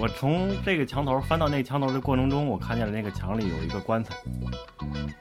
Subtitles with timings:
[0.00, 4.16] 我从这个墙头翻到那个墙头的过程中，我看见了那个墙里有一个棺材，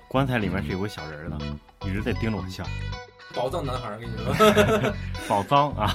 [0.07, 1.38] 棺材里面是有个小人儿的，
[1.86, 2.63] 一直在盯着我笑。
[3.36, 4.93] 宝藏男孩儿，跟你说，
[5.27, 5.93] 宝藏啊！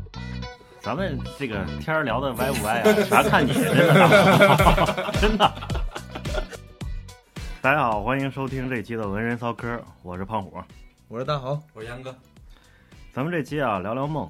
[0.80, 2.92] 咱们这个天儿聊的歪不歪啊？
[3.06, 5.52] 全看你，真的，真的。
[7.60, 10.56] 大家好，欢迎收听这期的文人骚嗑，我是胖虎。
[11.08, 12.16] 我是大豪，我是杨哥。
[13.12, 14.26] 咱们这期啊，聊聊梦。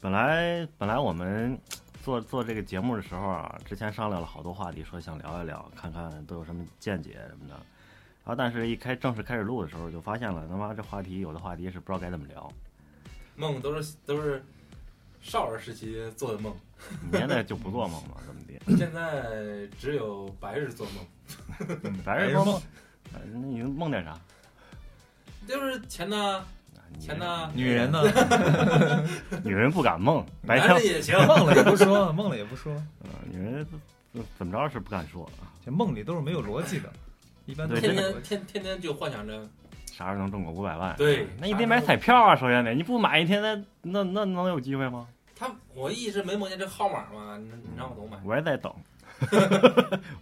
[0.00, 1.56] 本来本来我们
[2.02, 7.54] 做做这个节目的时候啊，之前商量了好多话题，说想聊一聊，看看都有什么见解什么的。
[7.54, 12.52] 然后，但是一开正式开始录的时候，就发现了他妈这话题有的话题是不知道该怎么聊。
[13.36, 14.44] 梦都是都是
[15.20, 16.54] 少儿时期做的梦，
[17.10, 18.76] 你现在就不做梦了，怎么的？
[18.76, 21.96] 现在只有白日做梦。
[22.04, 22.62] 白日做梦，
[23.12, 24.18] 那你梦点啥？
[25.46, 26.44] 就是钱呐，
[26.98, 28.02] 钱呢，女人呢？
[29.44, 31.16] 女人不敢梦， 白天也行。
[31.26, 32.72] 梦了也不说， 梦了也不说，
[33.04, 33.66] 嗯女人
[34.38, 36.92] 怎么着是不敢说啊，这梦里都是没有逻辑的，
[37.46, 37.94] 一般都天。
[37.94, 39.42] 天天天天就幻想着，
[39.92, 40.94] 啥时候能中个五百万？
[40.96, 45.06] 对那你得买彩票啊，首先得，你不买一天，那那那能有机会吗？
[45.34, 48.18] 他我一直没梦见这号码嘛，你你让我怎么买？
[48.24, 48.72] 我也在等，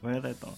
[0.01, 0.49] 我也在等。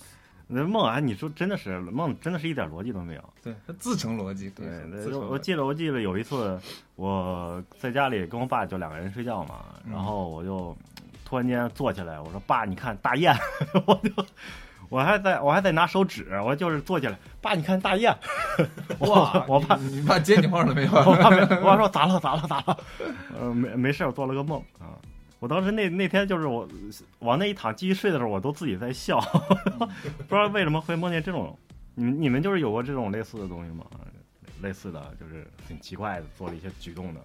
[0.53, 3.25] 那梦啊，你说真的是梦，真的是一点逻辑都没有。
[3.43, 4.51] 对，他自成逻辑。
[4.51, 6.61] 对，对我我记得我记得有一次
[6.97, 10.77] 我在家里跟我爸就两个人睡觉嘛，嗯然后我就
[11.25, 13.35] 突然间坐起来，我说爸，你看大雁，
[13.87, 14.11] 我就
[14.89, 18.15] 我还在我还在拿手指，我就是坐起来，爸，你看大雁，
[19.01, 20.93] 哇，我爸你你爸接你话了没有？
[21.09, 22.77] 我爸没，我爸说咋了咋了咋了，
[23.41, 24.93] 呃没没事，我做了个梦啊。
[25.43, 26.69] 我当时那那天就是我
[27.19, 29.19] 往那一躺继续睡的时候，我都自己在笑，
[30.29, 31.59] 不知道为什么会梦见这种。
[31.97, 33.85] 你们你们就是有过这种类似的东西吗？
[34.63, 37.21] 类似的就是很奇怪的做了一些举动的。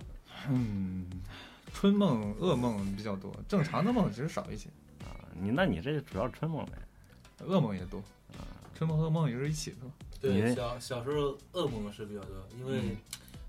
[0.49, 1.05] 嗯，
[1.71, 4.67] 春梦、噩梦比较多，正常的梦其实少一些，
[5.05, 6.71] 啊，你那你这主要是春梦呗？
[7.45, 7.99] 噩梦也多。
[8.35, 8.41] 啊
[8.73, 9.77] 春梦、噩梦也是一起的。
[10.19, 12.97] 对，小小时候噩梦是比较多，因为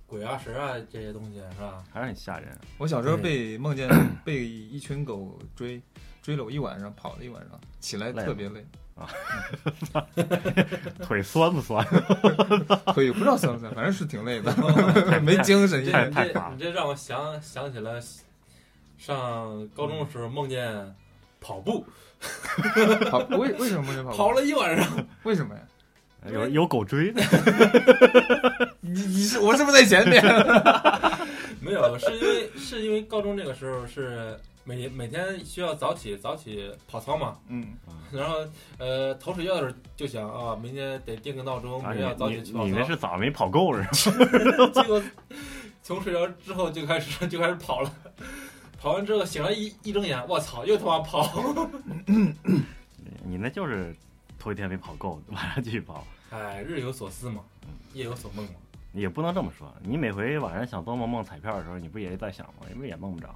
[0.09, 1.85] 鬼啊神啊这些东西是吧？
[1.93, 2.49] 还是很吓人。
[2.79, 3.87] 我小时候被梦见
[4.25, 5.81] 被一群狗追，
[6.23, 8.65] 追了我一晚上，跑了一晚上，起来特别累
[8.95, 9.07] 啊，
[11.03, 11.85] 腿酸不酸？
[12.95, 14.51] 腿不知道酸不酸，反正是挺累的，
[15.21, 15.85] 没精神。
[15.85, 18.01] 这你这你这让我想想起了
[18.97, 20.97] 上高中的时候梦见
[21.39, 21.85] 跑步，
[23.11, 24.17] 跑为为什么梦见跑步？
[24.17, 25.07] 跑了一晚上。
[25.25, 25.61] 为什么呀？
[26.33, 27.13] 有有狗追？
[28.89, 30.23] 你你是我是不是在前面？
[31.61, 37.75] 没有，是因为是因为高中那个时候是每每天需要早起早起跑操嘛，嗯，
[38.13, 38.37] 然后
[38.79, 42.65] 呃头睡觉的时候就想啊，明天得定个闹钟，啊，明天要早起去跑操。
[42.65, 43.91] 你你那是早没跑够是吧？
[44.73, 45.03] 结果
[45.83, 47.93] 从睡着之后就开始就开始跑了，
[48.81, 51.69] 跑完之后醒来一一睁眼，我操，又他妈跑！
[53.25, 53.95] 你那就是
[54.39, 56.07] 头一天没跑够，晚上继续跑。
[56.31, 57.43] 哎，日有所思嘛，
[57.95, 58.53] 夜有所梦嘛。
[58.93, 62.67] 也不能这么说，你每回晚上想做梦梦彩票的时候，你不也在想吗？
[62.69, 63.29] 你不也梦不着？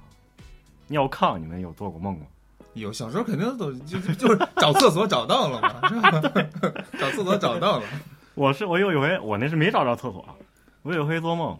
[0.87, 2.25] 尿炕，你们有做过梦吗？
[2.73, 6.21] 有小时候肯定都就就就是找厕所找到了嘛，是吧？
[6.99, 7.85] 找厕所找到了，
[8.33, 10.25] 我是我有一回，我那是没找着厕所，
[10.81, 11.55] 我有一回做梦，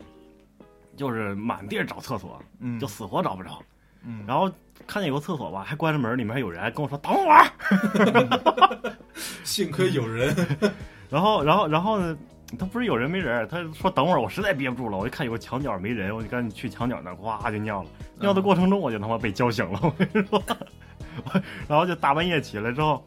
[0.97, 3.61] 就是满地找厕所，嗯就死活找不着。
[4.05, 4.51] 嗯，然后
[4.87, 7.45] 看见有个厕所吧，还关着门，里面还有人，还跟我说等会儿。
[9.43, 10.35] 幸亏有人，
[11.09, 12.17] 然后，然后，然后呢？
[12.57, 17.89] 他不是有人没人，他说等会儿，我实在憋不住了，我一看有个墙角没人，我就赶紧去墙角那儿，哗就尿了。
[18.19, 20.41] 尿的过程中，我就他妈被叫醒了， 我跟你说。
[21.67, 23.03] 然后就大半夜起来之后，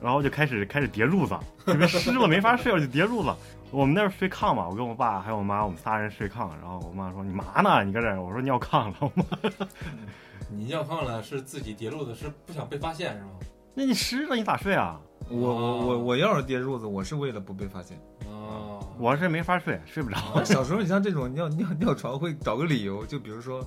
[0.00, 1.36] 然后就开始开始叠褥子，
[1.66, 3.34] 因为湿了没法睡，我就叠褥子。
[3.70, 6.48] 我们那儿睡炕嘛，我跟我爸还有我妈，我们仨人睡炕。
[6.60, 7.82] 然后我妈说：“你嘛呢？
[7.82, 9.24] 你搁这儿？”我说：“尿炕了。”我妈
[10.48, 13.30] 你尿炕了是自己叠褥子，是不想被发现是吗？
[13.74, 15.00] 那你湿了你咋睡啊？
[15.28, 17.98] 我我我我要是跌褥子，我是为了不被发现。
[18.26, 20.16] 哦，我是没法睡，睡不着。
[20.44, 23.66] 小时候，你像这种尿尿尿床会找个理由，就比如说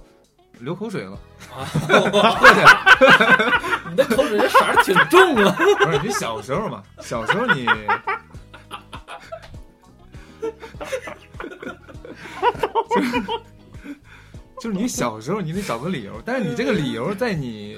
[0.60, 1.18] 流口水了，
[1.54, 1.66] 啊，
[3.90, 5.56] 你的口水色儿挺重啊！
[5.86, 7.68] 不是你小时候嘛，小时候你。
[12.90, 13.22] 就是
[14.60, 17.78] 就是你小时候你得找个理由，但是你这个理由在你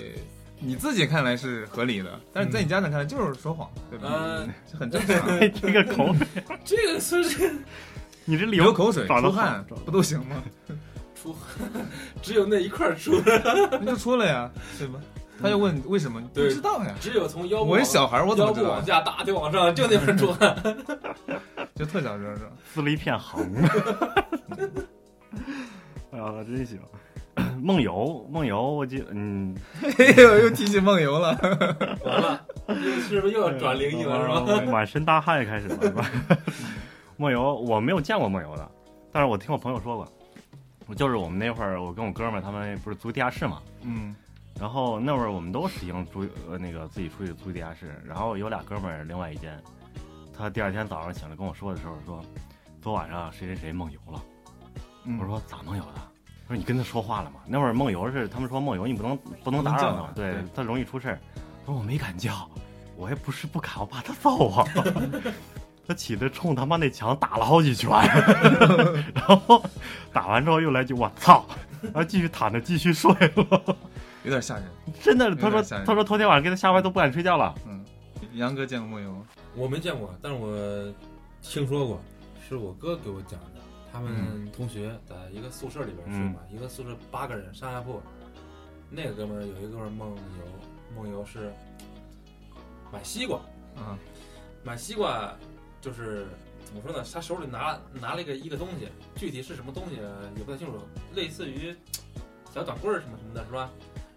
[0.60, 4.10] 你自己看来是合理的，但是在你家长看来就是说谎，对吧？
[4.12, 5.40] 嗯，这很正常。
[5.62, 6.28] 这个口水，
[6.66, 7.52] 这个是
[8.26, 10.36] 你这流口水、出汗不都行吗？
[11.16, 11.68] 出汗，
[12.22, 15.00] 只有那一块儿出，那就出了呀，对吧？
[15.42, 16.22] 他就问为什么？
[16.34, 16.94] 不知道呀。
[17.00, 18.86] 只有从腰部我是小孩儿，我怎么知道腰部往？
[18.86, 20.54] 下，打就往上，就那块儿出汗。
[21.76, 22.52] 就特小时候是吧？
[22.74, 23.42] 撕了一片横。
[26.12, 26.78] 啊，真行。
[27.62, 29.56] 梦游，梦游，我记，嗯，
[30.18, 31.38] 又又提起梦游了。
[32.06, 32.46] 完了，
[33.08, 34.28] 是不是又要转灵异了是
[34.66, 34.72] 吧？
[34.72, 36.06] 满身大汗开始了，是吧？
[37.18, 38.70] 梦游我没有见过梦游的，
[39.12, 40.08] 但是我听我朋友说过，
[40.88, 44.16] 我就是我们那会儿，我跟我哥们儿他们不是租地下室嘛，嗯
[44.60, 49.58] 然后那会儿我们都实行租呃那个自己出去租地下室，然后有俩哥们儿另外一间，
[50.38, 52.22] 他第二天早上醒来跟我说的时候说，
[52.82, 54.22] 昨晚上谁谁谁梦游了。
[55.06, 56.02] 嗯，我说咋梦游的？
[56.50, 57.42] 他说你跟他说话了吗？
[57.46, 61.20] 那会儿梦游是他们说梦游你不能不能打扰他，对对他容易出事儿。
[61.36, 62.50] 他说我没敢叫，
[62.98, 64.68] 我也不是不敢，我怕他揍我。
[65.88, 67.90] 他起来冲他妈那墙打了好几拳，
[69.14, 69.64] 然后
[70.12, 71.46] 打完之后又来句我操，
[71.84, 73.76] 然后继续躺着继续睡了。
[74.24, 74.64] 有点吓人。
[75.04, 77.54] 真的，他说他说头天晚上给他吓坏都不敢睡觉了。
[77.68, 77.86] 嗯，
[78.34, 79.22] 杨哥见过梦游吗？
[79.56, 80.94] 我没见过，但是我
[81.44, 82.02] 听说过，
[82.48, 83.59] 是我哥给我讲的。
[83.92, 88.02] 他们同学在一个宿舍里边睡嘛，一个宿舍八个人上下铺。
[88.90, 91.54] 那个哥们儿有一个哥们儿梦游，梦游是
[92.92, 93.38] 买西瓜，
[93.76, 93.98] 啊，
[94.64, 95.32] 买西瓜
[95.80, 96.26] 就是
[96.66, 97.04] 怎么说呢？
[97.14, 99.98] 他手里拿拿了一个一个东西，具体是什么东西
[100.36, 100.80] 也不太清楚，
[101.14, 101.76] 类似于
[102.52, 103.70] 小短棍儿什么什么的，是吧？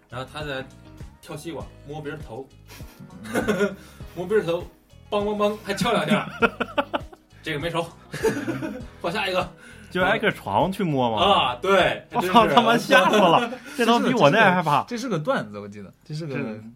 [0.09, 0.65] 然后他在
[1.21, 2.47] 挑西瓜，摸别人头，
[4.15, 4.63] 摸别人头，
[5.09, 6.27] 梆梆梆，还敲两下。
[7.43, 7.85] 这个没熟，
[9.01, 9.47] 换下一个
[9.91, 11.21] 就挨个床去摸嘛。
[11.21, 11.55] 啊！
[11.61, 13.51] 对，我操，他妈吓死了！
[13.77, 14.83] 这都比我那还害怕。
[14.87, 16.73] 这是个段子，我记得这是个段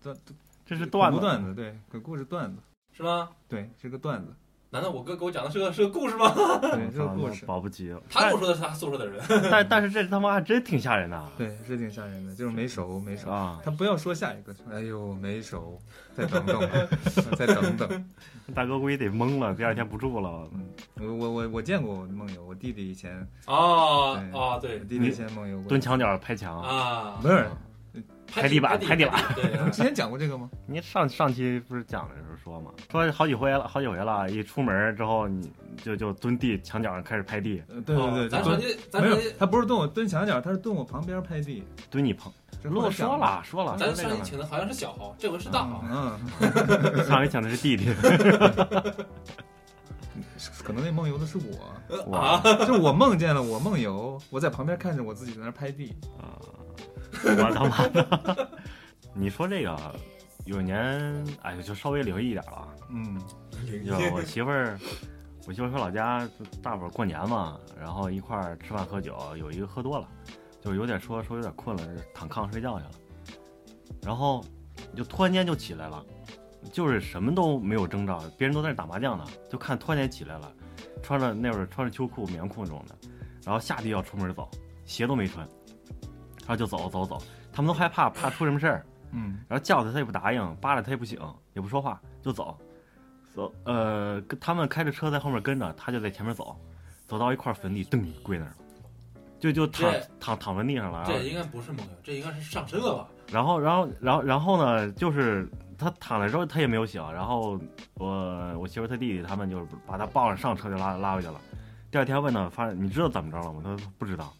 [0.66, 2.58] 这是段子，段子，对，鬼故事段子，
[2.96, 3.30] 是吗？
[3.48, 4.34] 对，是个段子，
[4.78, 6.32] 难道我哥给我讲的是个是个故事吗？
[6.62, 7.92] 对， 是个故事，保不齐。
[8.08, 9.20] 他跟我说的是他宿舍的人，
[9.50, 11.32] 但但是这他妈还真挺吓人的。
[11.36, 13.32] 对，是挺吓人的，就是没熟，没熟。
[13.32, 15.80] 啊，他不要说下一个，哎呦，没熟，
[16.16, 16.62] 再等等，
[17.36, 18.06] 再等等。
[18.54, 20.48] 大哥估计得懵了，第二天不住了。
[21.00, 23.12] 我我我我见过梦游，我弟弟以前，
[23.46, 25.70] 对哦哦，对我弟弟以前梦游过。
[25.70, 27.48] 蹲墙角拍墙，啊，不是，
[28.32, 30.50] 拍地板拍拍地板对 之前讲过这个吗？
[30.66, 35.52] 你上上期不是讲的时候说吗，说好几回了，好几回了，一出门之后你
[35.84, 41.64] 就就蹲地墙角上开始拍地，呃对对对，哦咱上期，咱没有他不是蹲我蹲墙角，他是蹲我旁边拍地。
[41.90, 42.32] 蹲你旁。
[42.64, 45.84] 这如果说了说了，咱上期请的好像是小号，这回是大号。
[45.90, 46.20] 嗯，
[46.92, 48.94] 个 上回请的是弟弟，嗯
[50.64, 55.96] 可能那梦游的是我，哇就我梦见了我梦游，我在旁边看着我自己在那拍地。
[56.20, 56.34] 啊，
[57.38, 58.50] 我他妈的！
[59.14, 59.96] 你说这个
[60.46, 62.68] 有一年，哎呦，就稍微灵异一点了。
[62.90, 63.20] 嗯
[63.86, 64.80] 就 我媳妇儿，
[65.48, 66.28] 我媳妇儿回老家，
[66.62, 70.08] 大伙儿过年嘛，然后一块儿吃饭喝酒，有一个喝多了，
[70.62, 71.84] 就有点说说有点困了，
[72.14, 72.92] 躺炕上睡觉去了，
[74.04, 74.44] 然后
[74.96, 76.06] 就突然间就起来了，
[76.72, 80.52] 就是什么都没有征兆，别人都在那打麻将呢，就看突然间起来了，
[81.02, 82.96] 穿着那会儿穿着秋裤棉裤那种的，
[83.44, 84.50] 然后下地要出门走，
[84.86, 85.48] 鞋都没穿，
[86.48, 87.22] 然后就走走走，
[87.52, 88.86] 他们都害怕，怕出什么事儿。
[89.12, 91.20] 嗯然后叫他他也不答应，扒拉他也不醒，
[91.54, 92.58] 也不说话，就走，
[93.34, 96.58] 走，呃，跟他们开着车在后面跟着，他就在前面走，
[97.06, 98.56] 走到一块坟地，噔跪那儿了，
[99.40, 103.08] 就就躺躺躺在地上了，这应该不是梦游，这应该是上身了吧？
[103.32, 105.48] 然后然后然后然后呢，就是
[105.78, 107.60] 他躺了之后他也没有醒，然后
[107.96, 111.40] 我我媳妇儿他弟弟他们就是把他抱上上车就拉拉回去了，
[111.92, 113.62] 第二天问他，发现你知道怎么着了吗？
[113.64, 114.34] 他说不知道，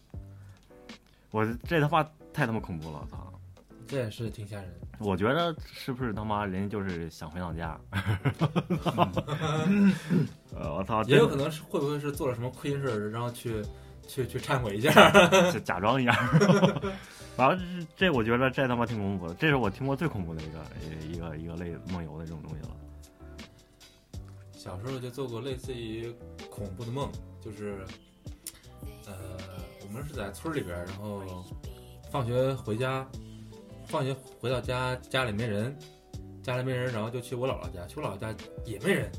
[1.30, 2.02] 我这他妈
[2.32, 3.32] 太他妈恐怖了，我操！
[3.86, 4.80] 这也是挺吓人。
[4.98, 7.80] 我觉得是不是他妈人家就是想回趟家？
[10.54, 13.62] 呃，我操，也有可能是会不会是做了什么亏心事儿，然后去
[14.06, 14.90] 去去忏悔一下？
[15.52, 16.12] 就 假装一下。
[17.36, 20.64] 完了，这这我觉得这他妈挺恐怖的，这是我听过最恐怖的一个
[21.06, 22.76] 一个一个类梦游的这种东西了。
[24.52, 26.12] 小时候就做过类似于
[26.50, 27.10] 恐怖的梦，
[27.40, 27.86] 就是
[29.06, 29.14] 呃，
[29.88, 31.22] 我们是在村里边，然后
[32.10, 33.08] 放学回家，
[33.86, 35.76] 放学回到家，家里没人，
[36.42, 38.34] 家里没人，然后就去我姥姥家，去我姥姥家
[38.66, 39.10] 也没人，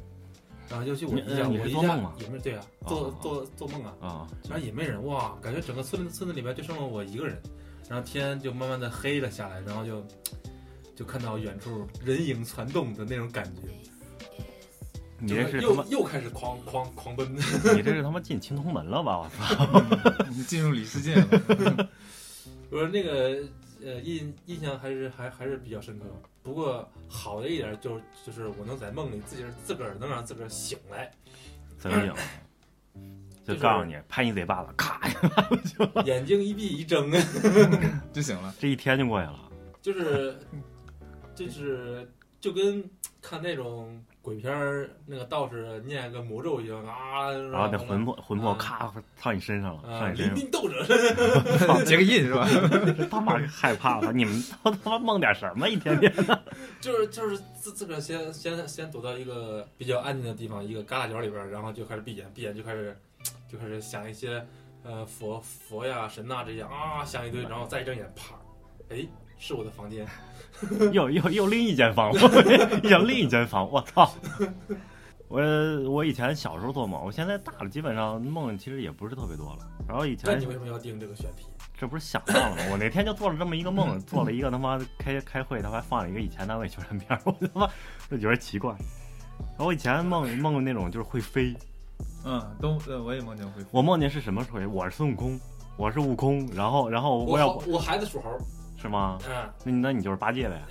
[0.70, 7.42] 然后就去我姨家，我姨家也没对啊，哦做哦做做梦啊，啊，然后也没人，哇，感觉整个村子村子里边就剩了我一个人，
[7.90, 10.06] 然后天就慢慢的黑了下来，然后就
[10.96, 13.62] 就看到远处人影攒动的那种感觉，
[15.20, 17.36] 你这是，又又开始狂狂狂奔。
[17.36, 19.18] 你这 是他妈进青铜门了吧？
[19.18, 20.26] 我操！
[20.30, 21.90] 你进入李世界了。
[22.70, 23.44] 我说那个
[23.84, 26.06] 呃印印象还是还还是比较深刻。
[26.42, 31.12] 不过好的一点就是就是我能在梦里自己自个儿能让自个儿醒来，
[31.78, 32.14] 怎么醒？
[33.46, 35.02] 就告诉你，拍你嘴巴子，咔，
[36.06, 37.12] 眼睛一闭一睁，
[38.14, 38.54] 就醒了。
[38.60, 39.50] 这一天就过去了。
[39.82, 40.40] 就是
[41.34, 42.08] 就是
[42.40, 42.84] 就跟
[43.22, 50.84] 看那种鬼片儿那个道士念个魔咒一样啊，然然后那魂魄魂魄啊咔套你身上了，啊，上你身上临兵斗者，
[51.86, 52.48] 结个印是吧？
[53.10, 54.12] 他妈害怕了！
[54.12, 55.68] 你们都他妈梦点什么？
[55.70, 56.44] 一天天的，
[56.82, 62.98] 就是就是自自个儿先先先躲到一个比较安静的地方，一个旮旯角里边儿，然后就开始闭眼，闭眼就开始
[63.50, 64.46] 就开始想一些
[64.84, 68.36] 呃佛佛呀神呐这些啊想一堆，然后再一睁眼，啪，
[68.90, 69.06] 哎，
[69.40, 70.06] 是我的房间，
[70.94, 72.12] 又又又另一间房，
[72.84, 74.14] 又另一间房，我操！
[75.30, 75.40] 我
[75.90, 79.60] 我以前小时候做梦，我现在大了，基本上梦其实也不是特别多了。
[79.88, 81.46] 然后以前那你为什么要定这个选题？
[81.78, 82.64] 这不是想到了吗？
[82.72, 87.70] 我那天就做了这么一个梦，做了一个他妈开开会，他还放了一个以前单位宣传片，我他妈
[88.10, 88.72] 就觉得奇怪。
[88.72, 91.56] 然后我以前梦梦那种就是会飞，
[92.26, 93.70] 嗯，都呃我也梦见会飞。
[93.72, 94.66] 我梦见是什么会？
[94.66, 95.40] 我是孙悟空，
[95.78, 98.36] 我是悟空，然后然后我要我孩子属猴，
[98.82, 99.18] 是吗？
[99.28, 100.62] 嗯，那你那你就是八戒呗，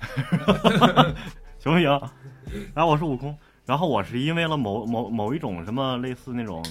[1.58, 2.00] 行不行？
[2.74, 6.64] 然后我是悟空，然后我是因为了某某某一种什么类似那种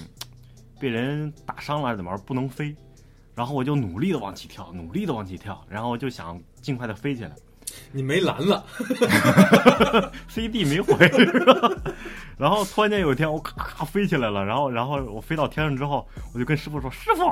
[0.80, 2.74] 被人打伤了还是怎么着不能飞，
[3.34, 7.32] 然后我就努力的往起跳，努力的往起跳，然后我就想尽快的飞起来
[7.92, 8.64] 你没蓝了，，
[10.28, 11.70] CD 没回是吧？
[12.36, 17.24] 然后突然间有一天我咔咔飞起来了，然后然后我飞到天上之后，我就跟师傅说：“师傅，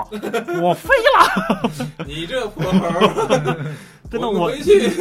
[0.63, 1.71] 我飞了。
[2.07, 2.91] ”你这破猴，
[4.11, 4.51] 真的我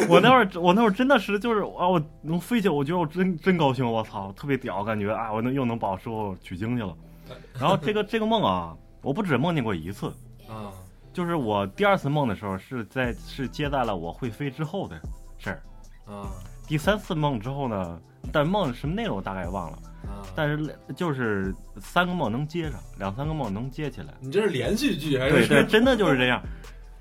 [0.09, 6.93] 我那会儿，我那会儿真的是就是啊，我能飞起来，我觉得我真真高兴，我操，特别屌，感觉啊，我能又能把我师傅取经去了。
[7.57, 10.07] 然后这个这个梦啊，我不止梦见过一次，
[10.49, 10.67] 啊，
[11.13, 14.99] 就是我第二次梦的时候是在是接在了我会飞之后的
[15.43, 15.61] 事儿。
[16.05, 16.31] 啊
[16.65, 17.99] 第三次梦之后呢，
[18.31, 20.23] 但梦什么内容我大概忘了，啊！
[20.33, 24.13] 但是就是三个梦能接上，两三个梦能接起来。
[24.21, 25.45] 你这是连续剧还是？
[25.45, 26.41] 对对，真的就是这样。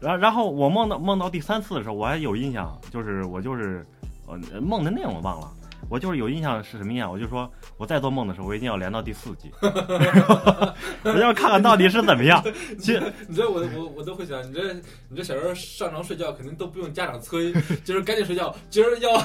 [0.00, 3.86] 然后然后我梦到梦到第三次的时候，我还有印象，就是我就是
[4.26, 5.48] 呃梦的内容我忘了，
[5.88, 9.52] 我就是有印象是什么印象，我就说我在做梦的时候，我一定要连到第四集，
[11.04, 12.42] 我要看看到底是怎么样。
[12.78, 14.72] 其实你这我我我都会想，你这
[15.08, 17.52] 你这小时候上床睡觉肯定都不用家长催，
[17.84, 19.22] 就是赶紧睡觉，今儿要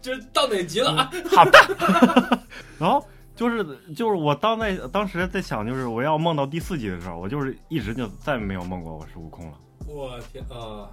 [0.00, 1.10] 今儿到哪集了啊？
[1.30, 2.38] 好的。
[2.78, 3.04] 然后
[3.36, 10.88] 就是就是我当在当时在想，就是我要梦到第四集的时候，我就是一直就再没有梦过我是悟空了，我天啊，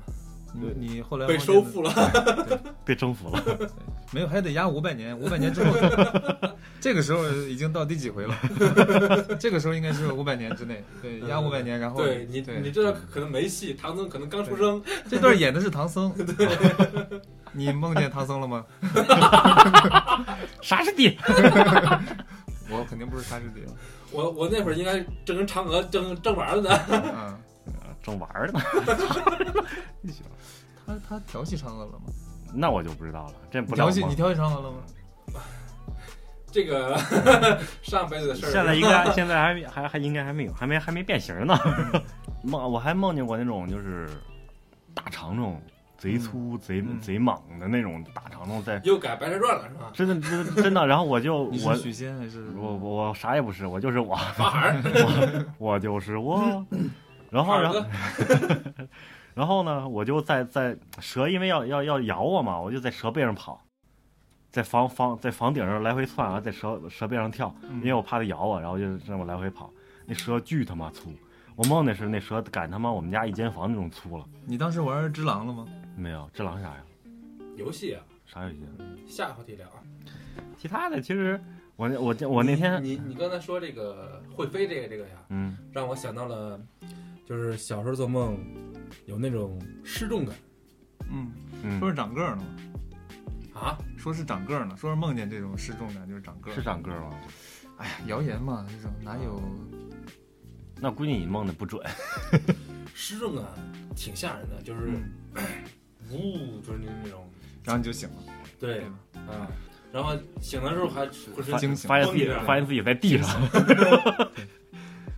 [0.60, 1.92] 你你后来被收复了，
[2.84, 3.44] 被征服了。
[4.12, 5.76] 没有，还得压五百年，五百年之后，
[6.80, 8.36] 这个时候已经到第几回了？
[9.40, 16.14] 这个时候应该是五百年之内，对，压五百年，然后对你对你这可能没戏，唐僧可能刚出生，这段演的是唐僧，
[17.52, 18.66] 你梦见唐僧了吗？
[20.62, 21.18] 啥是地？
[22.70, 23.62] 我肯定不是他是的，
[24.12, 27.38] 我我那会儿应该正跟嫦娥正正玩儿呢，嗯，
[28.08, 28.60] 正玩儿呢。
[30.88, 32.06] 他他调戏嫦娥了吗？
[32.54, 34.78] 那我就不知道了，这不调戏你调戏嫦娥了吗？
[36.50, 36.98] 这个
[37.84, 38.52] 上辈子的事儿。
[38.52, 41.54] 现在应该现在还还还应该还没有，还没还没变形呢。
[42.44, 44.08] 梦我还梦见过那种就是
[44.94, 45.62] 大长虫，
[45.98, 49.92] 贼粗、贼嗯贼猛的那种大长虫在，又改《白蛇传》了是吧？
[49.94, 50.88] 真的真的真的。
[50.88, 52.48] 然后我就我许仙还是？
[52.56, 56.66] 我我我啥也不是，我就是我，发孩儿，我就是我。
[57.30, 57.84] 然后然后
[59.36, 63.64] 然后呢，我就在在蛇，因为要要要咬我嘛，我就在蛇背上跑，
[64.50, 69.72] 在房房在房顶上来回窜，然后在蛇蛇背上跳，嗯因为我怕它咬我，然后就这么来回跑。
[70.06, 71.12] 那蛇巨他妈粗，
[71.56, 74.26] 我梦的是那蛇赶他妈我们家一间房那种粗了。
[74.46, 75.66] 你当时玩只狼了吗？
[75.96, 76.78] 没有，只狼啥呀？
[77.56, 78.60] 游戏啊，啥游戏？
[79.06, 79.84] 下回题聊啊。
[80.58, 81.40] 其他的其实
[81.76, 86.60] 我我我那天你你你刚才说这个会飞这个这个呀，嗯让我想到了，
[87.28, 88.40] 就是小时候做梦
[89.06, 90.34] 有那种失重感
[91.12, 91.32] 嗯，
[91.62, 92.44] 嗯说是长个儿呢
[93.54, 96.54] 嘛，啊，说是长个儿呢，说是梦见这种失重感就是长个儿。
[96.56, 97.20] 是长个儿吗？
[97.78, 99.42] 哎呀，谣言嘛，这种哪有？
[100.80, 101.82] 那估计你梦的不准。
[102.96, 103.44] 失重感
[103.96, 104.92] 挺吓人的，就是
[105.36, 105.44] 嗯，
[106.12, 107.28] 呜，就是那那种
[107.64, 108.24] 然后你就醒了，
[108.60, 109.34] 对对吧？
[109.34, 109.48] 啊，
[109.92, 111.02] 然后醒的时候还
[111.36, 113.28] 浑身发惊醒发现自己发现自己在地上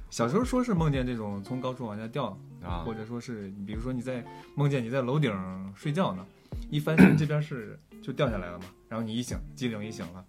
[0.10, 4.24] 小时候说是梦见这种从高处往下掉，啊或者说是，比如说你在
[4.56, 5.32] 梦见你在楼顶
[5.76, 6.26] 睡觉呢，
[6.70, 10.24] 一翻身这边是就掉下来了嘛，然后你一醒，机灵一醒了，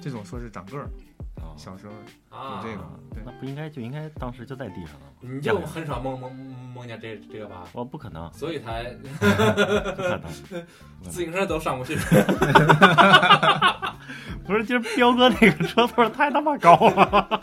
[0.00, 0.88] 这种说是长个儿。
[1.36, 1.92] 啊小时候
[2.34, 5.06] 啊有这个，对那，不应该就应该当时就在地上了吗？
[5.20, 6.34] 你就很少梦梦
[6.74, 10.32] 梦见这这个吧，我不可能，所以才 不可能。
[11.02, 11.94] 自行车都上不去。
[14.46, 17.42] 不是，今儿彪哥那个车座太他妈高了，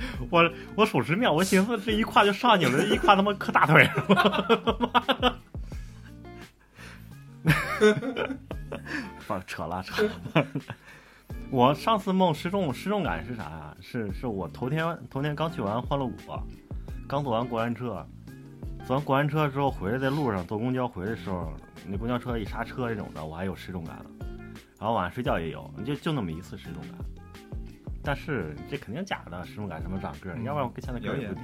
[0.30, 5.34] 我我数十秒，我寻思这一跨就上去了，这一跨他妈磕大腿了，妈的，
[9.46, 10.46] 扯了扯了。
[11.50, 13.74] 我上次梦失重失重感是啥呀？
[13.80, 16.14] 是是我头天头天刚去完欢乐谷，
[17.06, 18.06] 刚坐完过山车，
[18.86, 21.52] 坐完过山车之后回来在路上坐公交回来的时候，
[21.86, 24.04] 那公交车一刹车这种的，我还有失重感了。
[24.78, 26.92] 然后晚上睡觉也有，就就那么一次失重感。
[28.08, 31.40] 但是这肯定假的，失重感什么长个儿，嗯要不然我跟现在个儿不低。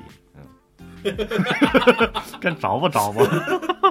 [1.05, 3.21] 嗯， 跟着不着吧？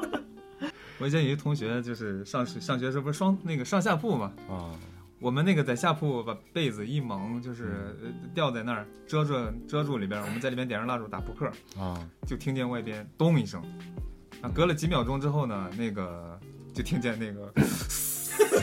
[0.97, 4.73] 我以前有一同学就是上学上学时候不是双那个上下铺嘛，啊，
[5.19, 9.35] 我们那个在下铺把被子一蒙，就是呃吊在那儿遮住
[9.67, 11.45] 遮住里边，我们在里边点上蜡烛打扑克，
[11.79, 13.61] 啊，就听见外边咚一声，
[14.41, 16.39] 啊，隔了几秒钟之后呢，那个
[16.73, 17.53] 就听见那个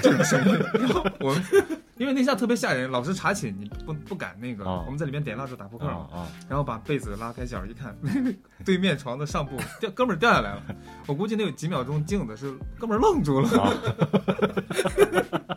[0.03, 1.43] 这个声音， 然后我们
[1.99, 5.87] 因为那下特别吓人，老师查寝，你不不敢那个，啊我们在里面点蜡烛打扑克！
[6.49, 7.95] 然后把被子拉开角一看，
[8.65, 10.62] 对面床的上铺掉哥们儿掉下来了，
[11.07, 13.73] 我估计那有几秒钟镜子是哥们儿愣住了，啊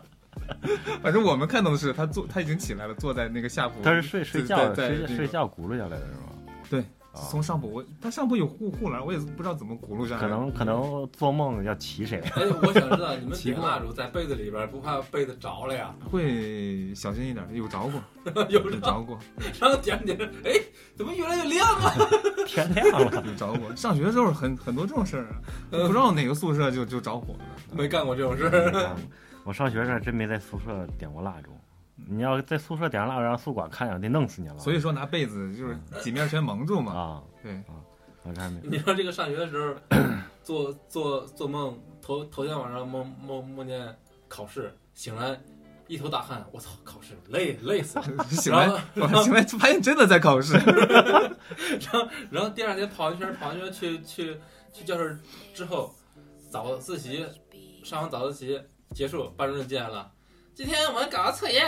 [1.02, 6.28] 反正我们看到的是他坐他已经起来了，坐在那个下铺，他是睡睡觉睡睡觉轱辘下来的是吗？
[6.68, 12.20] 对啊，从上铺我他上铺有护护栏，我也不知道怎么轱辘上来，可能 可能做梦要骑谁？
[12.34, 15.94] 哎，我想知道你们点蜡烛在被子里边，不怕被子着了呀？
[16.10, 18.02] 会小心一点，有着过，
[18.48, 19.18] 有有着过，
[19.60, 20.52] 然后点着点着，哎，
[20.96, 21.92] 怎么越来越亮啊？
[22.46, 23.74] 天亮了，有着过。
[23.76, 25.38] 上学的时候很很多这种事儿啊，
[25.70, 27.40] 不知道哪个宿舍就就着火了。
[27.72, 28.70] 没干过这种事儿。
[28.74, 28.96] 嗯
[29.46, 31.50] 我上学时候真没在宿舍点过蜡烛。
[32.06, 34.58] 你要在宿舍点上蜡烛，让宿管看见，得弄死你了。
[34.58, 36.92] 所以说拿被子就是几面全蒙住嘛。
[36.92, 37.62] 啊，对，
[38.22, 39.56] 我看没你说这个上学的时
[39.90, 39.96] 候，
[40.42, 43.96] 做做做梦，头头天晚上梦梦梦见
[44.28, 45.38] 考试，醒来
[45.86, 48.24] 一头大汗，我操，考试累累死了。
[48.28, 48.68] 醒来
[49.22, 50.54] 醒来发现真的在考试。
[51.80, 54.36] 然后然后第二天跑一圈跑一圈去去
[54.72, 55.18] 去教室
[55.52, 55.94] 之后，
[56.50, 57.24] 早自习
[57.82, 58.60] 上完早自习
[58.94, 60.10] 结束，班主任进来了，
[60.54, 61.64] 今天我们搞个测验。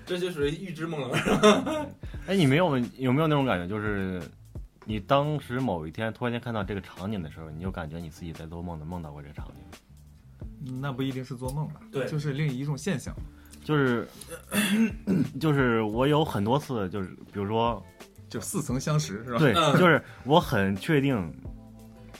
[0.05, 1.89] 这就属于预知梦了。
[2.27, 4.21] 哎，你没有有没有那种感觉，就是
[4.85, 11.81] 你当时某一天突然间看到这个场景的时候，你就感觉你自己在做梦的梦到过这个场景，那不一定是做梦吧？
[11.91, 13.15] 对就是另一种现象。
[13.63, 14.07] 就是
[15.39, 17.83] 就是我有很多次，就是比如说，
[18.29, 19.39] 就似曾相识是吧？
[19.39, 21.31] 对，嗯就是我很确定，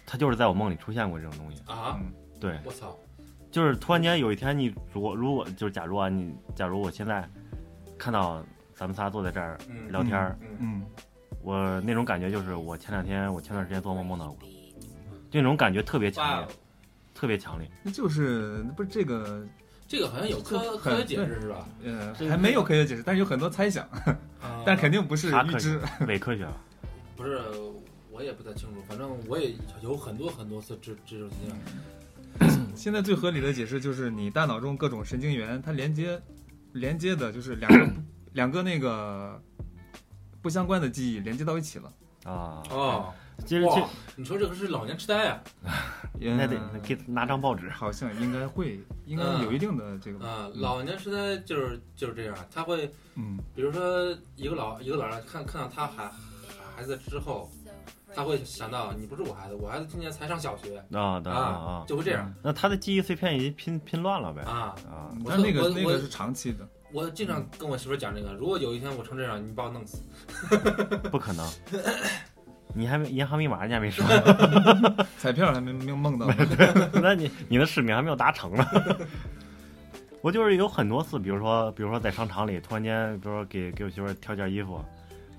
[0.06, 1.98] 他就是在我梦里出现过这种东西，啊！
[2.00, 2.98] 嗯对，我操！
[3.52, 7.28] 就是突然间有一天你如果如果就是假如啊，你假如我现在
[7.98, 8.44] 看到
[8.76, 10.86] 咱们仨坐在这儿嗯聊天儿，嗯，嗯，
[11.42, 14.48] 我那种感觉就是我前两天我前段时间做梦梦到过，
[15.32, 16.48] 就那种感觉特别强烈，，
[17.16, 17.70] 特别强烈。
[17.84, 19.44] 那就是不是这个
[19.88, 21.68] 这个好像有科科学解释是吧？
[21.84, 23.84] 嗯还没有科学解释，但是有很多猜想，
[24.42, 25.82] 啊但肯定不是预知。？
[26.08, 26.54] 伪科学吧？
[27.18, 27.42] 不是，
[28.12, 28.82] 我也不太清楚。
[28.88, 31.56] 反正我也有很多很多次这这种经验。
[32.80, 36.18] 现在最合理的解释就是你大脑中各种神经元它连接
[36.72, 37.94] 连接的就是两个
[38.32, 39.38] 两个那个
[40.42, 41.92] 不相关的记忆连接到一起了。
[42.24, 43.14] 啊，哦，
[43.46, 43.84] 接着去，
[44.16, 45.42] 你说这个是老年痴呆啊？
[46.18, 47.70] 那得嗯给拿张报纸。
[47.70, 56.10] 好像应该会，应该有一定的这个啊，老年痴呆就是就是这样，他会嗯比如说一个老一个老人看看到他孩
[56.78, 57.52] 孩子之后，
[58.16, 64.76] 他会想到你不是我孩子，我孩子今年才上小学啊的啊啊啊，，就会这样那他的记忆碎片已经拼拼乱了呗啊。
[64.90, 70.04] 啊，我但那个那个是长期的，我经常跟我媳妇讲这个，如果有一天我成这样，你把我弄死。
[71.12, 71.48] 不可能。
[72.76, 74.06] 你还没银行密码你还没说，
[75.18, 76.28] 彩票还没没有梦到。
[77.02, 78.64] 那你你的使命还没有达成呢。
[80.22, 84.86] 我就是有很多次，比如说，比如说在商场里，突然间，比如说给给我媳妇挑件衣服，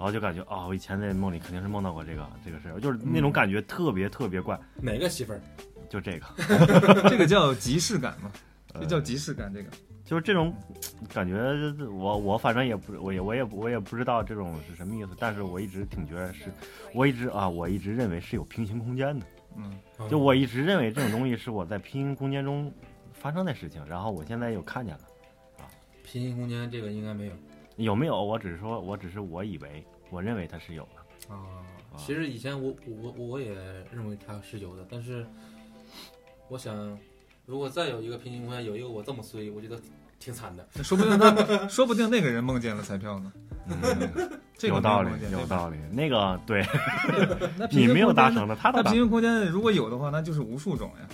[0.00, 5.40] 然后就感觉啊、我以前在梦里肯定是梦到过这个这个事儿，就是那种感觉特别特别怪，哪个媳妇儿？
[5.90, 6.26] 就这个
[7.10, 8.32] 这个叫即视感嘛，
[8.72, 9.52] 呃这叫即视感。
[9.52, 9.68] 这个。
[10.06, 10.52] 就是这种
[11.12, 11.36] 感觉，
[11.86, 16.44] 我我反正也不，我也我也我也不知道这种是什么意思，但是我一直挺觉得是，
[16.94, 22.72] 我一直啊，我一直认为是有平行空间的，嗯，就我一直认为这种东西是我在平行空间中
[23.12, 25.00] 发生的事情，然后我现在又看见了，
[25.58, 25.68] 啊。
[26.02, 27.32] 平行空间这个应该没有。
[27.76, 28.20] 有没有？
[28.22, 31.36] 我只是说，我只是我以为，我认为它是有的，啊。
[31.92, 33.52] 啊其实以前我我我也
[33.92, 35.26] 认为它是有的，但是
[36.48, 36.96] 我想，
[37.46, 39.80] 如果再有一个平行空间，有一个我这么衰，我觉得
[40.18, 40.66] 挺惨的。
[40.84, 43.32] 说不定他， 说不定那个人梦见了彩票呢。
[43.66, 43.74] 嗯，
[44.56, 45.76] 这个有道理有道理。
[45.92, 46.64] 那个对
[47.70, 49.02] 你没有达成的，他都达那平。
[49.02, 51.08] 行空间如果有的话，那就是无数种呀。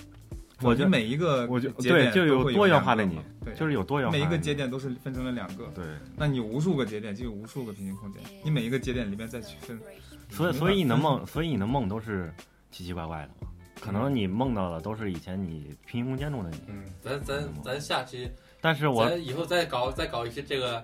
[0.61, 9.79] 我觉得每一个我觉节点对就有多元化的你，对，就是有多元化每一个节点都是分成了两个，对，那你无数个节点就有无数个平行空间，你每一个节点里面再去分。
[10.29, 12.33] 所以所以你的梦，所以你的梦都是
[12.71, 13.47] 奇奇怪怪的嘛。
[13.79, 16.57] 可能你梦到的都是以前你平行空间中的你。
[16.67, 20.83] 嗯，咱咱咱下期，但是我以后再搞再搞一些这个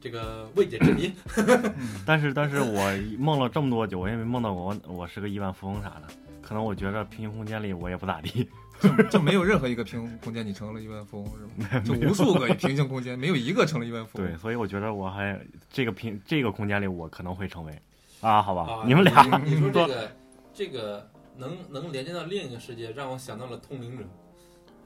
[0.00, 1.12] 这个未解之谜。
[2.06, 6.02] 但是但是我梦了这么多久，我也没梦到过我我是个亿万富翁啥的。
[6.40, 8.48] 可能我觉得平行空间里我也不咋地。
[8.80, 11.80] 就就没有任何一个平行空间你成了亿万富翁是吗？
[11.84, 14.26] 就无数个平行空间，没有一个成了亿万富翁。
[14.26, 15.38] 对，所以我觉得我还
[15.70, 17.72] 这个平这个空间里我可能会成为
[18.20, 20.10] 啊，好吧，啊你们俩你说这 个
[20.52, 24.04] 这个能能连接到另一个世界，让我想到了通灵者。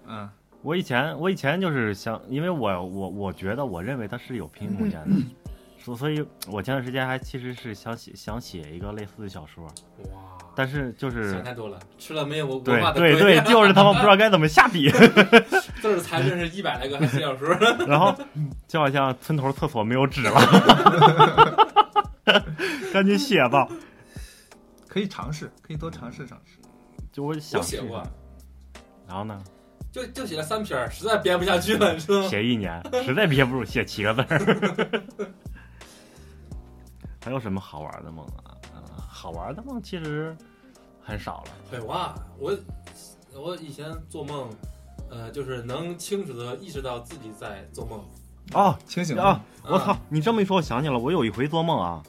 [0.07, 0.29] 嗯，
[0.63, 5.17] 我以前我以前就是想，因为我我我觉得我认为它是有平行空间的，
[5.85, 14.89] 所所以我前段时间还其实是想写想写一个类似的小说，哇，但是就是想太多了，吃了没有文对化的对对，就是他妈不知道该怎么下笔，
[15.83, 17.49] 字儿才认识一百来个，还写小说。
[17.87, 18.17] 然后
[18.67, 20.41] 就好像村头厕所没有纸了，
[22.91, 23.69] 赶紧写吧。
[24.89, 26.59] 可以尝试，可以多尝试尝试。
[27.13, 28.03] 就我想我写过，
[29.07, 29.39] 然后呢，
[29.93, 32.29] 就就写了三篇，实在编不下去了，你知道吗？
[32.29, 35.05] 写一年，实在憋不住，写七个字儿。
[37.25, 38.53] 还有什么好玩的梦啊？
[38.75, 40.37] 呃好玩的梦其实
[41.03, 41.51] 很少了。
[41.71, 42.55] 还有啊，我
[43.35, 44.51] 我以前做梦，
[45.11, 48.05] 呃，就是能清楚的意识到自己在做梦。
[48.53, 49.41] 哦清醒啊！
[49.63, 49.97] 我啊操！
[50.11, 52.03] 你这么一说，我想起了，我有一回做梦啊，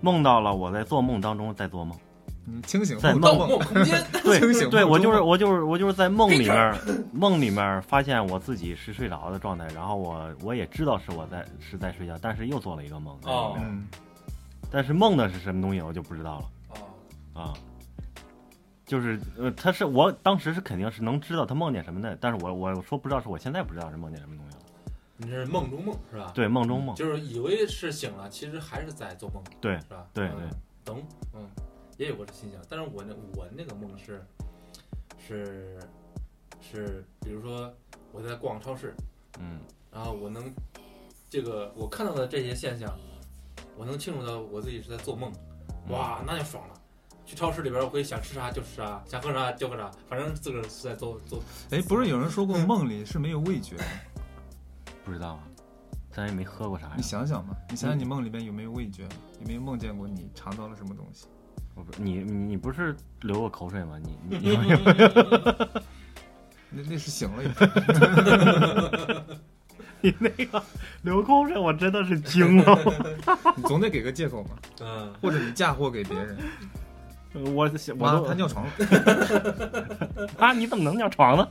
[0.00, 1.98] 梦到了我在做梦当中在做梦。
[2.46, 6.74] 嗯，清醒在做梦，梦空间，对清醒对，我就是我就是我就是在梦里面，
[7.12, 13.58] 梦里面发现我自己是睡着的状态，然后我我也知道是我在是在睡觉，但是又做了一个梦在里哦
[14.70, 16.50] 但是梦的是什么东西我就不知道了
[17.34, 17.54] 哦，啊。
[18.86, 24.62] 就是呃，他是我当时是肯定是能知道他梦见什么的，但是我我说不知道是我现在不知道是梦见什么东西了。
[25.16, 26.32] 你这是梦中梦是吧？
[26.34, 30.08] 对，梦中梦，就是以为是醒了，其实还是在做梦，对是吧？
[30.12, 30.48] 对嗯对，
[30.84, 31.02] 懂，
[31.34, 31.48] 嗯，
[31.98, 34.26] 也有过这现象，但是我那我那个梦是
[35.18, 35.78] 是
[36.60, 37.72] 是，比如说
[38.10, 38.92] 我在逛超市，
[39.38, 39.60] 嗯
[39.92, 40.52] 然后我能
[41.28, 42.92] 这个我看到的这些现象，
[43.76, 45.32] 我能清楚到我自己是在做梦，
[45.86, 46.74] 嗯哇，那就爽了。
[47.26, 51.40] 去超市里边，我可以想吃啥就吃啥，想喝啥就喝啥，反正自个儿是在做做。
[51.70, 53.84] 哎，不是有人说过梦里是没有味觉的？
[55.04, 55.40] 不知道啊，
[56.10, 57.02] 咱也没喝过啥呀你。
[57.02, 59.04] 想想嘛，你想想你梦里边有没有味觉？
[59.40, 61.26] 有没有梦见过你尝到了什么东西？
[61.76, 63.96] 我不你你你不是流过口水吗？
[64.02, 64.68] 你你 你
[66.72, 67.66] 那那是醒了以后，
[70.02, 70.62] 你那个
[71.02, 72.78] 流口水，我真的是惊了。
[73.56, 76.36] 你总得给个借口嘛，嗯，或者你嫁祸给别人，
[77.32, 81.48] 我我都他尿床了， 啊，你怎么能尿床呢？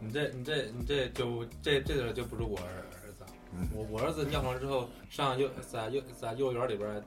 [0.00, 2.68] 你这你这你这就这这个就不是我儿
[3.02, 7.02] 儿子，嗯我我儿子尿床之后上幼在幼在幼儿园里边，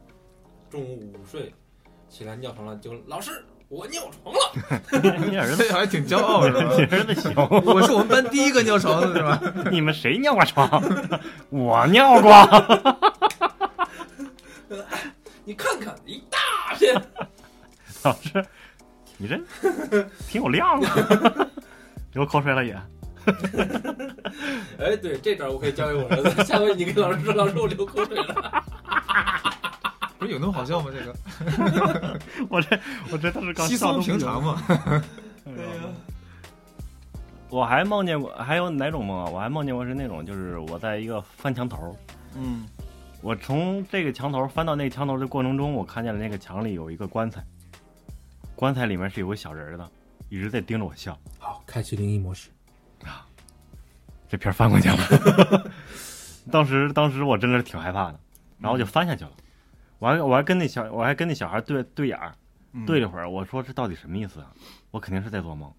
[0.70, 1.54] 中午午睡
[2.10, 6.76] 起来尿床了，就老师我尿床了， 你儿子，这还挺骄傲是你吧？
[6.92, 7.34] 儿子行，
[7.66, 9.42] 我是我们班第一个尿床的是吧？
[9.70, 10.70] 你们谁尿过床？
[11.50, 12.32] 我尿过。
[15.44, 16.94] 你看看一大片，
[18.04, 18.46] 老师，
[19.18, 19.38] 你这
[20.30, 21.48] 挺有量啊，
[22.14, 22.74] 流口水了也。
[24.80, 28.64] 哎，对，这招我可以教给我儿子，下回你跟老师说，老师我流口水了，
[30.18, 30.92] 不是有那么好笑吗？
[30.92, 32.80] 这个 我这
[33.12, 34.42] 我真的是刚稀笑得不行松平常。
[34.44, 34.64] 嘛。
[35.46, 35.84] 对呀
[37.50, 39.30] 我还梦见过，还有哪种梦啊？
[39.32, 41.96] 我还梦见过是那种，就是我在一个翻墙头，
[42.36, 42.68] 嗯，
[43.22, 47.42] 我从这个墙头翻到那个墙头的过程中，我看见了那个墙里有一个棺材，
[48.54, 49.90] 棺材里面是有个小人儿的，
[50.28, 51.18] 一直在盯着我笑。
[51.40, 52.50] 好，开启灵异模式
[53.06, 53.26] 啊，
[54.28, 55.72] 这片翻过去了，
[56.52, 58.20] 当时当时我真的是挺害怕的，
[58.60, 59.32] 然后就翻下去了。
[59.32, 59.38] 我
[60.06, 62.34] 还我还跟那小我还跟那小孩对对眼儿，
[62.74, 64.48] 嗯对了会儿，我说这到底什么意思啊？
[64.92, 65.72] 我肯定是在做梦，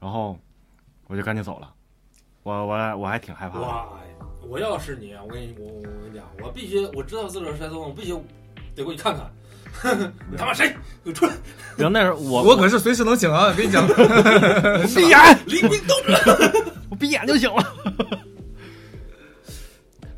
[0.00, 0.38] 然后
[1.06, 1.72] 我就赶紧走了。
[2.42, 3.64] 我我我还挺害怕的。
[3.66, 3.88] 哇，
[4.48, 8.14] 我要是你啊，我跟你我我跟你讲，我必须我知道自个儿是在做梦，我必须
[8.74, 10.68] 得过去看看，你 他妈谁？
[11.02, 11.32] 给我出来！
[11.76, 13.52] 然后那时候我我可是随时能醒啊！
[13.56, 16.14] 跟你讲，我闭眼，黎明斗者，
[16.90, 17.64] 我闭眼就醒了。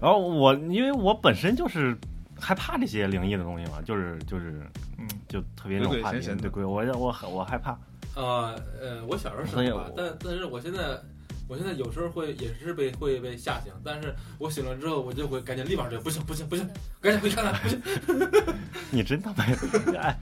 [0.01, 1.97] 然后我因为我本身就是
[2.41, 4.63] 害怕这些灵异的东西嘛，就是就是
[4.99, 7.79] 嗯，就特别那种怕的对鬼，我我很我害怕。
[8.15, 10.99] 呃呃，我小时候是所以害怕，但但是我现在。
[11.51, 16.69] 我现在有时候会也是被会被吓醒，但是我醒了之后，我就会赶紧立马就不行不行不行，
[17.01, 17.81] 赶紧回去看看，不行。
[18.93, 19.43] 你真他妈
[19.99, 20.15] 哎，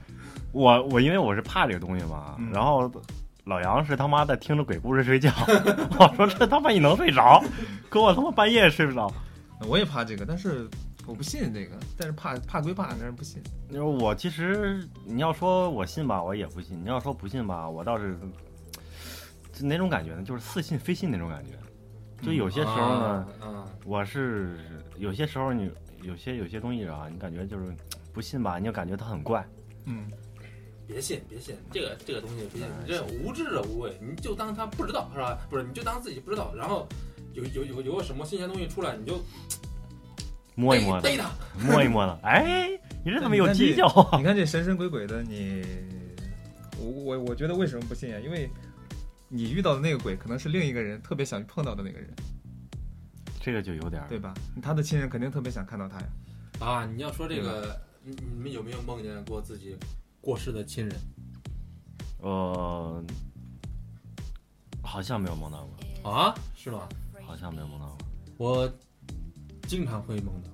[0.53, 2.89] 我我因为我是怕这个东西嘛，嗯然后
[3.43, 5.29] 老杨是他妈的听着鬼故事睡觉，
[5.99, 7.43] 我说这他妈你能睡着，
[7.89, 9.13] 可我他妈半夜睡不着。
[9.67, 10.65] 我也怕这个，但是
[11.07, 13.41] 我不信这个，但是怕怕归怕，但是不信。
[13.69, 18.19] 就是我其实你要说我信吧，我也不信；你要说不信吧，我倒是
[19.53, 20.23] 就哪种感觉呢？
[20.23, 21.51] 就是似信非信那种感觉。
[22.21, 24.57] 就有些时候呢，嗯，啊我是
[24.97, 27.73] 有些时候你有些有些东西啊，你感觉就是
[28.11, 29.47] 不信吧，你就感觉它很怪。
[29.85, 30.11] 嗯，
[30.85, 35.39] 别信别信，这个这个东西别信哎，你这无知者无畏，你就当他不知道是吧？
[35.49, 36.85] 不是，你就当自己不知道，然后
[37.33, 39.21] 有有有有个什么新鲜东西出来，你就
[40.57, 41.09] 摸一摸的，
[41.59, 42.19] 摸一摸的。
[42.23, 42.67] 哎，
[43.05, 44.17] 你这怎么有你看这犄角啊？
[44.17, 45.63] 你看这神神鬼鬼的，你
[46.79, 48.19] 我我我觉得为什么不信啊？
[48.19, 48.49] 因为
[49.29, 52.09] 你遇到的那个鬼可能是另一个人特别想去碰到的那个人，
[53.39, 54.33] 这个就有点儿对吧？
[54.59, 56.07] 他的亲人肯定特别想看到他呀。
[56.59, 59.77] 啊，你要说这个，你你们有没有梦见过自己
[60.19, 60.99] 过世的亲人？
[62.23, 63.03] 呃，
[64.81, 65.69] 好像没有梦到
[66.01, 66.89] 过，啊，是吗？
[67.23, 67.97] 好像没有梦到过。
[68.37, 68.73] 我
[69.67, 70.49] 经常会梦到，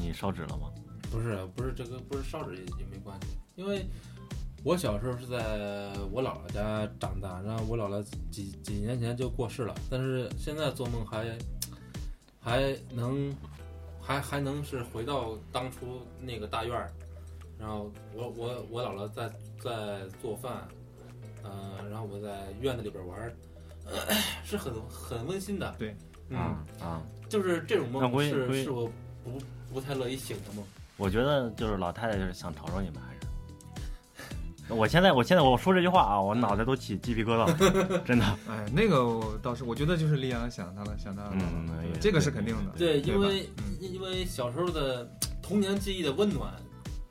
[0.00, 0.70] 你烧纸了吗？
[1.10, 3.84] 不是不是这个不是烧纸也也没关系，因为
[4.62, 11.36] 我小时候是在我姥姥家长大，然后我姥姥几几年前就过世了，但是现在做梦还
[12.38, 13.34] 还能
[14.00, 16.92] 还还能是回到当初那个大院儿，
[17.58, 20.68] 然后我我我姥姥在在做饭，
[21.42, 23.34] 呃，然后我在院子里边玩儿，
[24.44, 25.74] 是很很温馨的。
[25.78, 25.96] 对，嗯，
[26.34, 27.02] 啊啊！
[27.28, 28.90] 就是这种那梦是是我
[29.24, 29.38] 不
[29.72, 30.64] 不太乐意醒的梦。
[30.96, 33.20] 我觉得就是老太太就是想吵吵你们，还是。
[34.72, 38.24] 我现在我现在我说这句话啊，我脑袋都起鸡皮疙瘩了， 真的。
[38.48, 42.70] 哎，那个我倒是，我觉得就是丽阳想他了，想他了，嗯也这个是肯定的。
[42.78, 45.10] 对，因为嗯因因为小时候的
[45.42, 46.54] 童年记忆的温暖，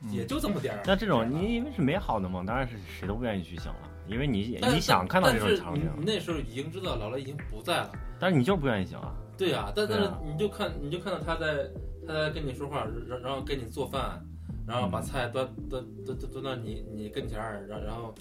[0.02, 0.82] 嗯也就这么点儿。
[0.86, 7.92] 那这种你因为是美好的梦，当然是谁都不愿意去醒了，因为你你想看到这种场景那时候已经知道姥姥已经不在了。
[8.18, 9.14] 但是你就不愿意醒啊。
[9.38, 11.70] 对呀、但但是你就看你就看到他在
[12.06, 14.20] 他在跟你说话，然然后给你做饭，
[14.66, 18.14] 然后把嗯菜端端端端端到你你跟前儿，然然后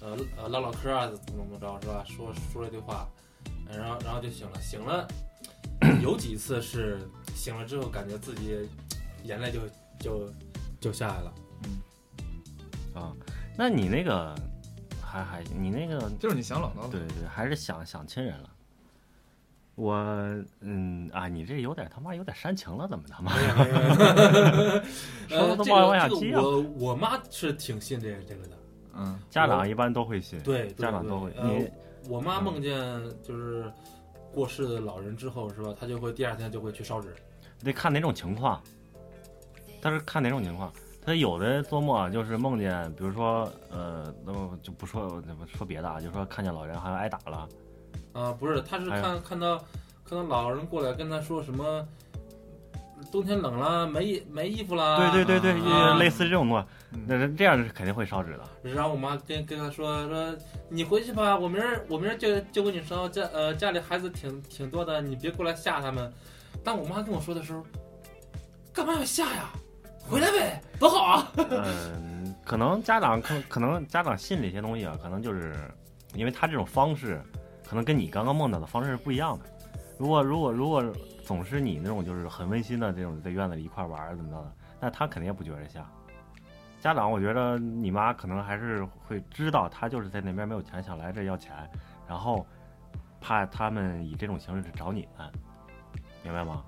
[0.00, 2.04] 呃呃唠唠嗑啊，怎么怎么着是吧？
[2.08, 3.08] 说说了一句话，
[3.68, 5.06] 呃然后然后就醒了，醒了
[6.02, 6.98] 有几次是
[7.36, 8.68] 醒了之后感觉自己
[9.22, 9.60] 眼泪就
[10.00, 10.28] 就
[10.80, 11.34] 就下来了。
[12.94, 13.12] 啊，
[13.56, 14.34] 那你那个
[15.14, 16.88] 还还你那个就是你想姥姥了。
[16.90, 18.50] 对对，还是想想亲人了。
[19.76, 19.94] 我
[20.60, 23.32] 嗯啊，你这有点他妈有点煽情了，怎么他妈？
[25.30, 28.56] 我我妈是挺信这个这个的，
[28.94, 31.32] 嗯，家长一般都会信，对，家长都会。
[31.42, 31.70] 你
[32.08, 32.74] 我妈梦见
[33.22, 33.70] 就是
[34.32, 37.14] 过世的老人之后是吧，她就会第二天就会去烧纸。
[37.60, 38.60] 得看哪种情况，
[39.80, 40.72] 但是看哪种情况。
[41.04, 47.48] 他有的做梦啊，就是梦见，比如说，呃，那么就不说不说别的啊，就说看见老人好像挨打了，
[48.12, 49.58] 啊，不是，他是看看到
[50.08, 51.86] 看到老人过来跟他说什么，
[53.12, 54.96] 冬天冷了，没衣没衣服啦。
[55.12, 58.44] 对对对对，啊类似这种梦，嗯那这样是肯定会烧纸的。
[58.62, 60.34] 然后我妈跟跟他说说，
[60.70, 66.10] 你回去吧，我明儿我明儿就就给你烧，家呃家里孩子挺挺多的，你别过来吓他们。
[66.64, 67.62] 但我妈跟我说的时候，
[68.72, 69.50] 干嘛要吓呀？
[70.08, 71.32] 回来呗，多好啊！
[71.50, 75.54] 嗯，可能家长可可能家长信这些东西啊，可能就是
[76.14, 77.20] 因为他这种方式，
[77.66, 79.44] 可能跟你刚刚梦到的方式是不一样的。
[79.98, 80.84] 如果如果如果
[81.24, 85.84] 总是你那种就是很温馨的这种在院子里一块玩儿怎么着的，那他肯定也不觉得像。
[86.80, 91.54] 家长，我觉得你妈可能还是会知道他就是在那边没有钱，想来这要钱，
[92.06, 92.46] 然后
[93.22, 95.32] 怕他们以这种形式找你们，
[96.22, 96.62] 明白吗？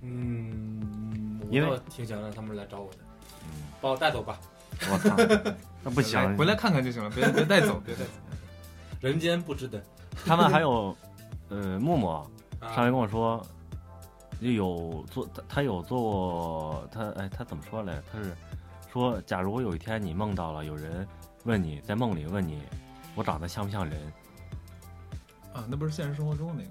[0.00, 0.90] 嗯，
[1.21, 1.21] 我
[1.52, 2.98] 因为倒挺想让他们来找我的，
[3.44, 4.38] 嗯，把我带走吧。
[4.90, 5.14] 我操，
[5.82, 8.10] 那不行，回来看看就行了，别别带走， 别带走。
[9.00, 9.82] 人间不值得。
[10.24, 10.96] 他们还有，
[11.50, 12.06] 呃，木木
[12.60, 13.44] 上回啊，跟我说，
[14.40, 18.00] 有做他他有做过他哎他怎么说来？
[18.10, 18.34] 他是
[18.92, 21.06] 说，假如有一天你梦到了有人
[21.44, 22.62] 问你在梦里问你，
[23.14, 24.12] 我长得像不像人？
[25.52, 26.70] 啊，那不是现实生活中那个，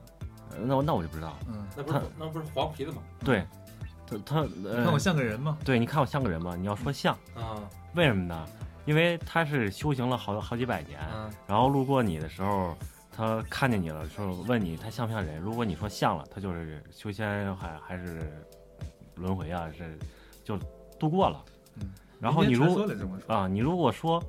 [0.57, 1.37] 呃那我那我就不知道。
[1.47, 3.01] 嗯，那不是那不是黄皮的吗？
[3.23, 3.45] 对，
[4.11, 5.57] 他他呃，你看我像个人吗？
[5.63, 6.55] 对，你看我像个人吗？
[6.55, 7.57] 你要说像，啊
[7.95, 8.45] 为什么呢？
[8.85, 12.75] 因为他是修行了好好几百年，啊然后路过你的时候，
[13.11, 15.39] 他看见你了，说问你他像不像人？
[15.39, 18.43] 如果你说像了，他就是修仙还还是
[19.15, 19.97] 轮回啊，是
[20.43, 20.57] 就
[20.99, 21.45] 度过了。
[21.79, 22.65] 嗯，然后你如
[23.27, 24.21] 啊，你如果说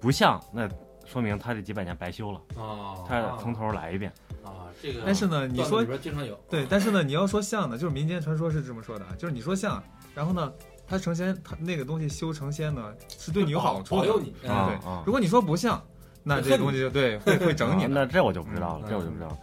[0.00, 0.68] 不像，那
[1.10, 2.94] 说明他这几百年白修了，啊！
[3.08, 4.12] 他从头来一遍。
[4.44, 9.82] 啊，这个但是呢，你说里边经常有对，但是呢，你要说像呢，就是民间传说是这么说的啊，就是你说像，
[10.14, 10.52] 然后呢，
[10.86, 14.00] 他成仙，他那个东西修成仙呢，是对你有好处的。
[14.02, 15.82] 保佑你啊对啊，如果你说不像，
[16.22, 19.38] 那这东西就对会会整你那这我就不知道了，嗯这我就不知道了。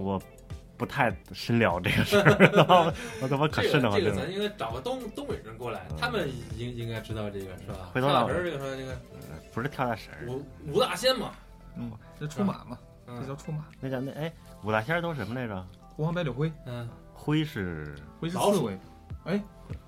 [0.00, 0.22] 我
[0.80, 4.10] 不太深聊这个事儿，我他妈可这瘆得慌，真的。
[4.10, 4.16] 个这个。
[4.16, 7.90] 咱应该找个东东北人过来，嗯他们应应该知道这个是吧？
[7.92, 8.96] 回头让跳大神这个说这个
[9.52, 11.32] 不是跳大神儿，五五大仙嘛，
[11.76, 13.66] 嗯，这出马嘛，这嗯叫出马。
[13.78, 14.32] 那叫那哎，
[14.64, 15.66] 五大仙都什么来着？
[15.94, 18.78] 狐黄白柳灰，嗯，灰是灰是刺猬，
[19.24, 19.38] 哎，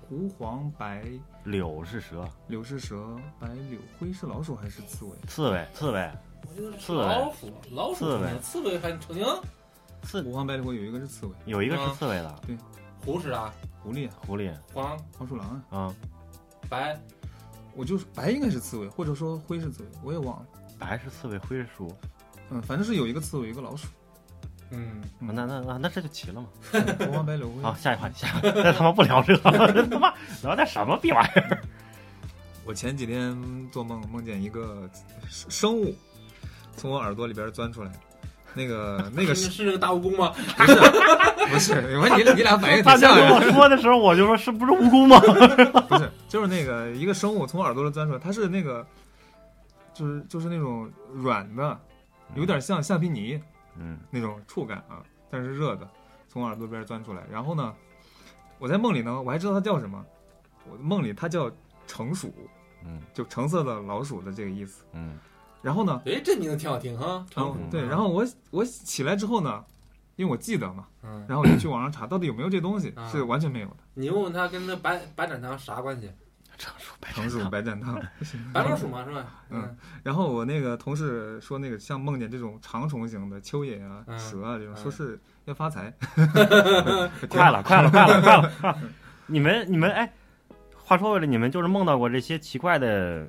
[0.07, 1.03] 狐黄白
[1.43, 5.17] 柳是蛇，柳是蛇，白柳灰是老鼠还是刺猬？
[5.27, 6.11] 刺猬刺猬
[6.47, 7.01] 我觉得刺猬。
[7.01, 8.39] 老鼠，老鼠刺猬。
[8.43, 9.25] 刺猬还成精，
[10.03, 11.93] 刺狐黄白柳灰有一个是刺猬，有一个是嗯。
[11.95, 12.41] 刺猬的。
[12.45, 12.57] 对。
[13.03, 14.53] 狐是啥，狐狸、狐狸。
[14.73, 14.97] 黄。
[15.17, 15.63] 黄鼠狼啊。
[15.71, 15.95] 嗯，
[16.69, 16.99] 白。
[17.75, 20.45] 我就是白应该是刺猬，或者说灰是刺猬，我也忘了。
[20.77, 21.91] 白是刺猬，灰是鼠，
[22.49, 23.87] 嗯，反正是有一个刺猬，一个老鼠。
[24.69, 25.33] 嗯，嗯。
[25.33, 26.47] 那那那那这就齐了嘛。
[26.71, 27.61] 狐 黄白柳灰。
[27.61, 30.13] 好，下一话题，下一话题， 那他妈不聊这个，这他妈
[30.43, 31.61] 聊点什么逼玩意儿？
[32.65, 33.35] 我前几天
[33.71, 34.89] 做梦梦见一个
[35.29, 35.93] 生物
[36.77, 37.91] 从我耳朵里边钻出来，
[38.53, 40.33] 那个 那个是是个大蜈蚣吗？
[41.51, 41.73] 不是？
[41.97, 43.29] 我说你你俩反应大挺像呀。
[43.29, 45.19] 家跟我说的时候，我就说是不是蜈蚣吗？
[45.89, 48.85] 不是，就是那个一个生物从耳朵里钻出来，它是那个，
[49.93, 51.79] 就是就是那种软的，
[52.35, 53.39] 有点像橡皮泥
[53.77, 55.87] 嗯那种触感啊，但是热的，
[56.29, 57.23] 从耳朵边钻出来。
[57.31, 57.73] 然后呢，
[58.59, 60.03] 我在梦里呢，我还知道它叫什么，
[60.69, 61.51] 我的梦里它叫
[61.87, 62.33] 橙鼠，
[62.85, 64.83] 嗯就橙色的老鼠的这个意思。
[64.93, 65.19] 嗯
[65.63, 67.25] 然后呢，哎，这名字挺好听哈。
[67.33, 69.63] 然后嗯对，然后我我起来之后呢，
[70.17, 73.77] 因为我记得嘛，嗯，然后我就去网上查到底有没有这东西，啊是完全没有的。
[73.95, 76.11] 你问问他跟那白白展堂啥关系？
[76.55, 77.99] 成熟白橙鼠鼠白展堂。
[78.53, 79.25] 白老鼠嘛是吧？
[79.49, 85.91] 嗯，然后我那个同事说，那个像梦见这种长虫型的蚯蚓啊、嗯蛇啊这种，嗯说是要发财。
[87.27, 88.51] 快了，快了，快了，快了！
[88.61, 88.79] 快了
[89.25, 90.13] 你们你们哎，
[90.75, 93.27] 话说回来，你们就是梦到过这些奇怪的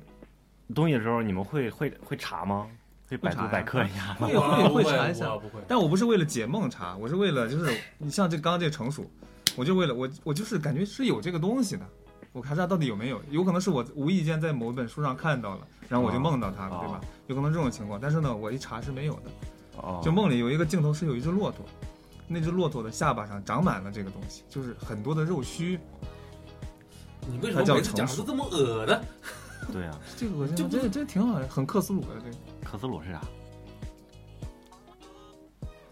[0.73, 2.67] 东西的时候，你们会会会查吗？
[3.07, 4.27] 会百度百科一下吗？
[4.27, 5.61] 会会会查一下不会。
[5.67, 9.05] 但我不是为了解梦查，我是为了就是你像这刚刚这成熟，
[9.55, 11.85] 我就为了我我就是感觉是有这个东西的，
[12.31, 17.01] 我查查到底有没有，有可能是我无意间在某本书上看到了，然后我就梦到它了，哦对吧？
[17.27, 19.21] 有可能这种情况，但是呢，我一查是没有的。
[19.77, 21.63] 哦，就梦里有一个镜头是有一只骆驼，
[22.27, 25.79] 那只骆驼的下巴上长满了这个东西，就是很多的肉须。
[27.27, 28.99] 你为什么每次讲的这么恶呢？
[29.71, 32.35] 对 呀，这个恶心就吗，这这挺好的，很克苏鲁的这个。
[32.63, 33.21] 克苏鲁是啥？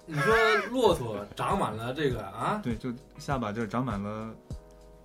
[0.06, 0.36] 你说
[0.70, 2.60] 骆驼长满了这个啊？
[2.62, 4.34] 对，就下巴这儿长满了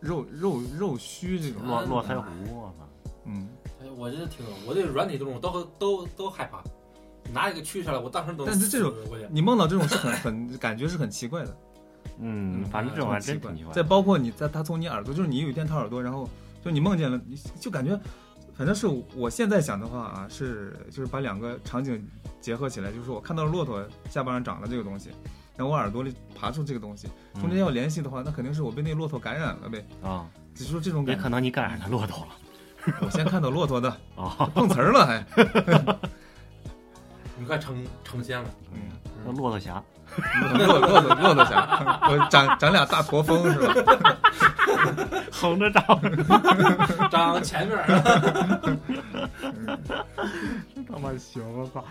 [0.00, 1.64] 肉肉肉须这种。
[1.64, 2.88] 络络腮胡，我操！
[3.24, 3.48] 嗯，
[3.80, 6.64] 哎，我觉得挺恶，我对软体动物都都都害怕，
[7.32, 8.92] 拿一个蛆下来，我当时都但是这种。
[9.30, 11.56] 你梦到这种是很很感觉是很奇怪的。
[12.18, 13.72] 嗯，反正这种还很奇怪真挺奇怪。
[13.72, 16.28] 再包括你在他从你耳朵，就是你有一天掏耳朵，然后
[16.64, 17.98] 就你梦见了，你就感觉，
[18.58, 22.04] 反正是我现在想的话啊，是就是把两个场景
[22.40, 25.10] 结合起来，就是我看到了骆驼下巴上长了这个东西，
[25.56, 27.06] 然后我耳朵里爬出这个东西，
[27.40, 29.86] 中间要联系的话，那肯定是我被那骆驼感染了呗。
[30.02, 34.50] 啊，只是说这种感觉，也可能你感染了骆驼了 我先看到骆驼的啊。
[34.54, 35.24] 碰瓷儿了还，
[37.38, 38.50] 你快成成仙了，
[39.36, 39.80] 骆驼侠，
[40.58, 44.16] 骆骆驼骆驼侠，我长长俩大驼峰是吧？
[45.32, 46.00] 横着长，
[47.10, 48.78] 长前面儿。
[50.74, 51.42] 真他妈行！
[51.56, 51.84] 我操！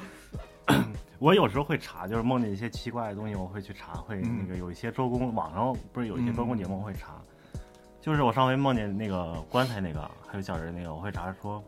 [1.20, 7.14] 我有时候会查，就是梦见一些奇怪的东西，我会去查，会嗯那个有一些周公网上不是有一些周公解梦会查，
[8.02, 11.64] 就是我上回梦见那个棺材那个，还有小人那个，我会查说，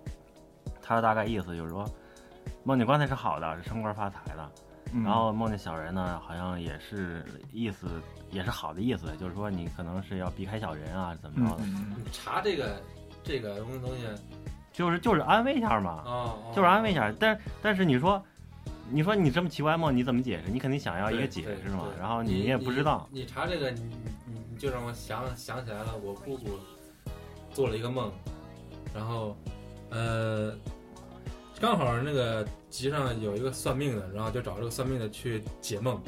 [0.81, 1.83] 他的大概意思就是说，
[2.63, 4.51] 梦见棺材是好的，是升官发财的，
[4.93, 12.81] 嗯然后梦见小人呢，好像也是意思也是好的意思，就是说你可能是要避开小人啊，怎么着的，嗯你查这个
[13.23, 14.03] 这个东西东西
[14.71, 17.13] 就是就是安慰一下嘛，啊，就是安慰一下。
[17.19, 18.23] 但但是你说，
[18.89, 20.49] 你说你这么奇怪梦，你怎么解释？
[20.49, 21.85] 你肯定想要一个解释嘛。
[21.91, 23.19] 对然后你也不知道，你。
[23.21, 23.81] 你查这个，你
[24.25, 26.57] 你你就让我想想起来了，我姑姑
[27.51, 28.09] 做了一个梦，
[28.93, 29.35] 然后
[29.89, 30.53] 呃，
[31.59, 36.01] 刚好那个集上有一个算命的，然后就找这个算命的去解梦，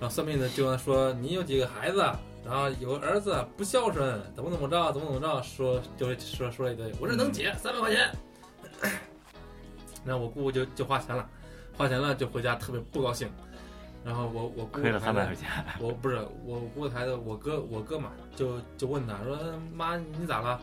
[0.00, 1.98] 然后算命的就跟他说你有几个孩子，
[2.44, 3.46] 然后有个儿子？
[3.56, 7.54] 不孝顺，怎么怎么着，怎么怎么着，说 就说说了一堆，我这能解？
[7.54, 8.10] 三百块钱，
[10.04, 11.28] 然后我姑姑就就花钱了，
[11.76, 13.30] 花钱了就回家特别不高兴，
[14.04, 15.48] 然后我我姑姑亏了三百块钱。
[15.78, 19.38] 我不是我姑姑的孩子，我哥我哥嘛，就就问他说
[19.72, 20.60] 妈你咋了？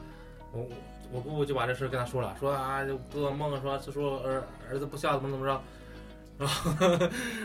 [0.51, 0.69] 我我
[1.13, 5.61] 我姑姑就把这事跟他说了，说啊就做梦说就说儿儿子不孝怎么怎么着，
[6.39, 6.71] 然后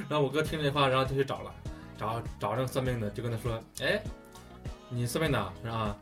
[0.09, 1.53] 然后我哥听这话，然后就去找了，
[1.99, 4.03] 找找那个算命的，就跟他说，哎，
[4.89, 5.95] 你算命的是吧？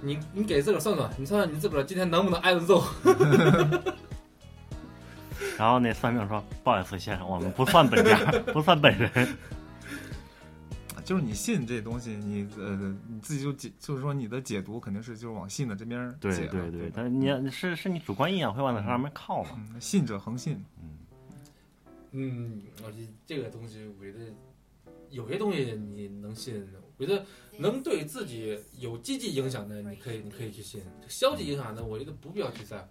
[0.00, 2.82] 你你给自个儿算算，你算算你自个儿今天能不能挨顿揍？
[5.56, 8.16] 然后那算命说：“不好意思，先生，我们不算本家，
[8.52, 9.10] 不算本人。
[11.04, 19.50] 就是你信这东西，你呃你自己就解，就是说你的解读肯定是就是往信的这边儿对对对，吧但你是是你主观意愿会往那上面靠嘛？
[19.74, 20.64] 嗯，信者恒信。
[22.12, 24.20] 嗯，我觉得这个东西，我觉得
[25.10, 27.26] 有些东西你能信，我觉得
[27.58, 32.88] 能对自己有积极影响的，你可以你可以去信；消极影响的，我觉得不必要去在乎。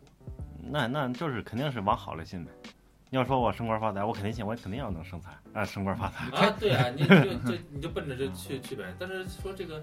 [0.62, 2.52] 那那就是肯定是往好了信呗。
[3.14, 6.26] 你要说我升官发财，我肯定信，我肯定要能生财啊，升官发财。
[6.36, 8.86] 啊，对啊，你就就你就奔着这去去呗。
[8.98, 9.80] 但是说这个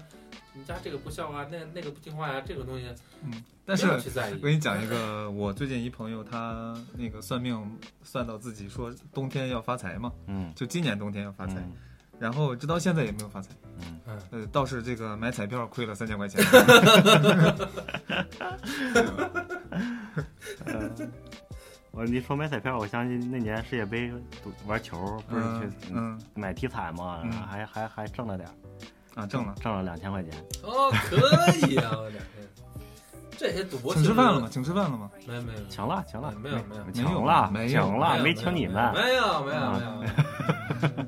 [0.51, 4.39] 你家这个不孝啊，那那个不听话呀、这个东西嗯但是要去在意我。
[4.39, 11.71] 跟你讲一个，我最近一朋友他那个算命算到自己说冬天要发财嘛，嗯，就今年冬天要发财，嗯
[12.19, 13.51] 然后直到现在也没有发财。
[13.79, 16.43] 嗯，嗯，呃，倒是这个买彩票亏了三千块钱。
[21.93, 24.09] 嗯我你说买彩票，我想起那年世界杯
[24.41, 29.53] 赌玩球，不是嗯去嗯买体彩嘛，嗯还还还挣了点儿，啊，挣了。
[29.61, 30.31] 挣了两千块钱。
[30.63, 31.17] 哦，可
[31.67, 32.47] 以啊，我两天。
[33.37, 34.47] 这些赌博请吃饭了吗？？
[34.49, 35.09] 请吃饭了吗？
[35.27, 38.93] 没有没有抢了，抢了，没有没有没有抢了，没有抢了，没请你们。
[38.93, 41.05] 没有没有啊没有。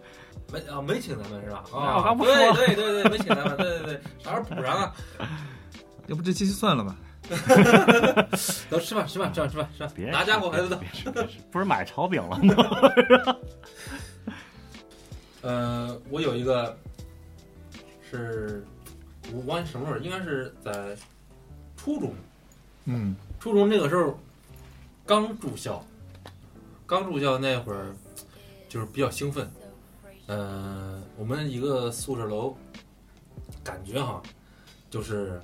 [0.51, 1.63] 没啊，没请咱们是吧？
[1.71, 4.93] 我啊，刚不说对对对对，没请咱们，对对对，啥时候补上啊？
[6.07, 6.93] 要不这期就算了吧？
[8.69, 10.77] 走，吃饭吃饭吃饭吃饭吃饭，别拿家伙孩子走。
[10.77, 13.37] 别吃别吃，不是买炒饼了吗？
[15.41, 16.77] 呃，我有一个
[18.09, 18.65] 是，
[19.33, 20.95] 我忘记什么时候，应该是在
[21.75, 22.13] 初中，
[22.85, 24.17] 嗯初中那个时候
[25.05, 25.83] 刚住校，
[26.85, 27.93] 刚住校那会儿
[28.69, 29.49] 就是比较兴奋。
[30.27, 32.55] 呃，我们一个宿舍楼，
[33.61, 34.23] 感觉哈，
[34.89, 35.41] 就是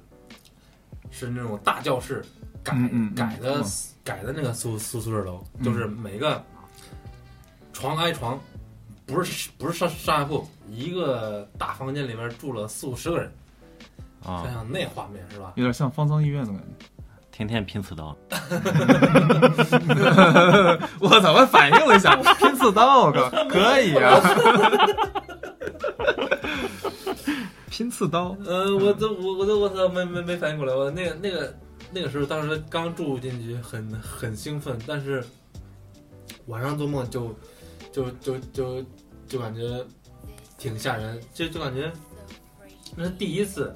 [1.12, 2.24] 是那种大教室
[2.64, 2.74] 改、
[3.16, 3.66] 改的、嗯
[4.04, 6.44] 改的那个宿宿宿舍楼，嗯就是每个
[7.74, 8.40] 床挨床，
[9.06, 13.32] 不是不是上上下铺，一个大房间里面住了四五十个人，
[14.24, 15.54] 想啊，想那画面是吧？
[15.56, 16.66] 有点像方舱医院的感觉。
[17.32, 18.14] 天天拼刺刀，
[21.00, 21.32] 我操！
[21.32, 24.20] 我反应了一下，拼刺刀，我靠，可以啊！
[27.70, 31.56] 拼刺刀，呃，我都我我都我操，没没没反应过来，我那个那个
[31.92, 35.24] 那个时候，当时刚住进去，很很兴奋，但是
[36.48, 37.36] 晚上做梦就
[37.92, 38.86] 就就就
[39.28, 39.86] 就感觉
[40.58, 41.92] 挺吓人，就就感觉
[42.96, 43.76] 那是第一次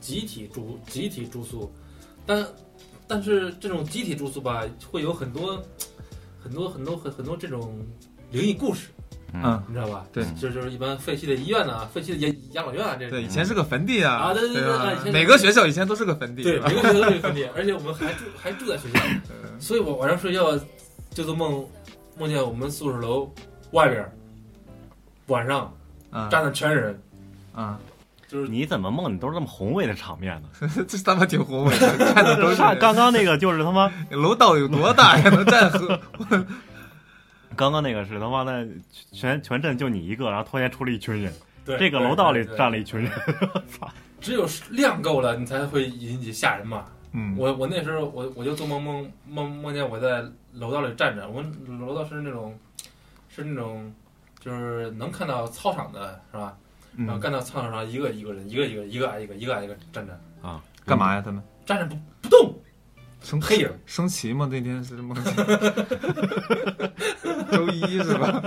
[0.00, 1.70] 集体住集体住宿，
[2.24, 2.46] 但
[3.08, 5.62] 但是这种集体住宿吧，会有很多
[6.38, 7.84] 很多很多很很多这种
[8.30, 8.88] 灵异故事，
[9.32, 10.04] 嗯，你知道吧？
[10.12, 14.62] 对就就是一般废弃的医院呐、废弃的养养老院啊，这对，以前是个坟地啊，啊对对对
[15.00, 19.00] 以前每个学校以前都是个坟地，对，每个学校都是坟地，而且我们还住还住在学校，
[19.30, 20.58] 嗯 所以我晚上睡觉
[21.10, 21.64] 就做梦，
[22.18, 23.32] 梦见我们宿舍楼
[23.72, 24.12] 外边儿
[25.26, 25.72] 晚上
[26.10, 27.02] 啊站的全是人，
[27.54, 27.78] 啊，
[28.28, 30.48] 就是你怎么梦你都是这么宏伟的场面呢？
[30.88, 35.30] 这他妈挺宏伟的，看的都是上刚刚那个就是他妈， 楼道有多大呀？
[35.30, 36.00] 能站河？
[37.56, 38.66] 刚刚那个是他妈的
[39.12, 41.32] 全全镇就你一个，然后突然间出了一群人，
[41.64, 43.10] 对这个楼道里站了一群人，
[44.20, 46.84] 只有量够了，你才会引起吓人嘛。
[47.12, 52.58] 嗯，我我那时候我我就做梦梦梦梦见我在楼道里站着，我们楼道是那种
[53.28, 53.92] 是那种
[54.38, 56.56] 就是能看到操场的是吧？
[56.98, 61.22] 然后嗯看到操场上一个一个人，一个一个一个挨一个一个挨一个站着啊，干嘛呀？
[61.24, 62.54] 他们站着不不动，
[63.28, 63.68] 升黑影。
[63.86, 64.48] 升旗吗？
[64.50, 65.34] 那天是梦见
[67.50, 68.42] 周一是吧？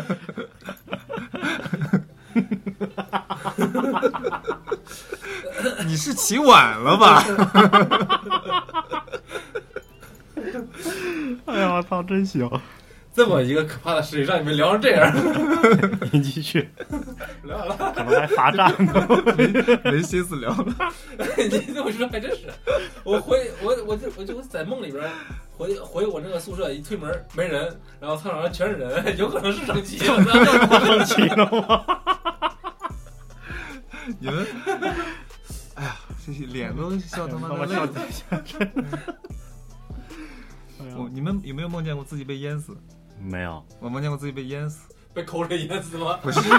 [5.86, 7.24] 你是起晚了吧？
[11.46, 12.50] 哎呀我操，真行！
[13.20, 15.14] 这么一个可怕的事情，让你们聊成这样，
[16.14, 16.70] 你继续，
[17.44, 18.94] 聊完了， 可能还罚站呢。
[19.84, 20.74] 没心思聊了。
[21.38, 22.46] 你这么说还真是。
[23.04, 25.04] 我回我我就我就在梦里边
[25.52, 31.84] 回回我那个宿舍，一推门没人，然后操场上全是人，有可能是升旗，我操生气了吗？
[34.18, 34.48] 你们，
[35.76, 37.92] 哎呀，这些脸都笑他妈的累笑了。
[40.96, 42.74] 我你们有没有梦见过自己被淹死？
[43.20, 46.18] 没有，我梦见过自己被淹死，被口水淹死吗？
[46.22, 46.40] 不是。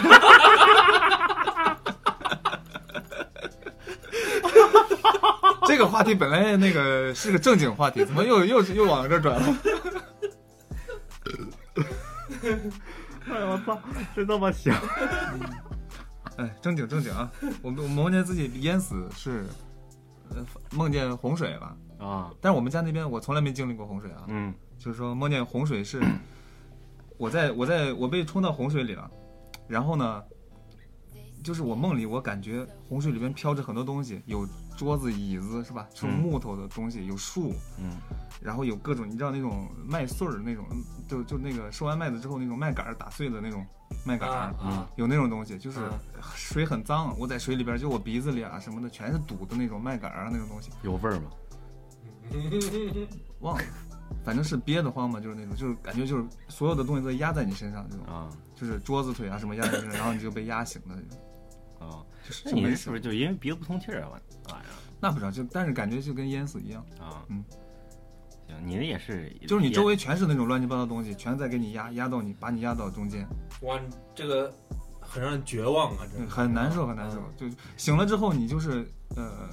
[5.66, 9.46] 这个话题本来那个是个正经话题，怎么又又又往这儿转了？
[13.30, 13.78] 哎呀我操，
[14.16, 14.76] 真这么想？
[16.36, 17.30] 哎，正经正经啊！
[17.62, 19.44] 我们我梦见自己淹死是，
[20.30, 21.76] 呃，梦见洪水了。
[21.98, 26.00] 啊，但是我们家那边我从来没经历过洪水啊，嗯就是说梦见洪水是，
[27.20, 29.10] 我在我在我被冲到洪水里了，
[29.68, 30.24] 然后呢，
[31.44, 35.86] 就是我梦里我感觉洪水里边飘着很多东西，有桌子、椅子是吧？
[35.94, 37.98] 是嗯木头的东西，有树，嗯
[38.40, 40.64] 然后有各种你知道那种麦穗儿那种，
[41.06, 43.66] 就就那个收完麦子之后那种麦秆儿打碎的那种
[44.02, 44.32] 麦秆儿。
[44.32, 46.00] 啊啊，有那种东西，就是啊
[46.34, 51.30] 水很脏，我在水里边，就我鼻子里啊什么的全是堵的那种麦秆儿啊那种东西，有味儿吗？
[53.40, 53.64] 忘了，
[54.24, 58.30] 反正是憋得慌嘛，就是那种，就是感觉就是所有的东西都压在你身上，这种啊。
[58.54, 64.08] 就是桌子腿啊什么压在你身上， 然后你就被压醒了那种，啊，就是那你没是不是就因为鼻子不通气儿啊？
[64.10, 64.72] 晚晚上？
[65.00, 67.42] 那不知道，就但是感觉就跟淹死一样，啊，嗯，
[68.46, 73.26] 行，你的也是，就是你周围全是那种乱七八糟的东西，全在给你压压到你，把你压到中间，
[73.62, 73.80] 哇，
[74.14, 74.52] 这个
[75.00, 76.30] 很让人绝望啊，真的。
[76.30, 77.46] 很难受很难受，就
[77.78, 78.86] 醒了之后你就是
[79.16, 79.48] 呃，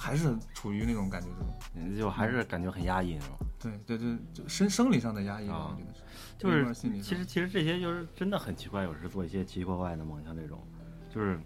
[0.00, 1.96] 还是处于那种感觉这种。
[1.96, 3.36] 就还是感觉很压抑那种。
[3.58, 5.76] 对对对，就生生理上的压抑，啊。
[5.76, 10.66] 我觉得是，就是其实其实这些就是真的很奇怪，有时做一些奇奇怪怪的梦，像这种，
[11.14, 11.36] 就是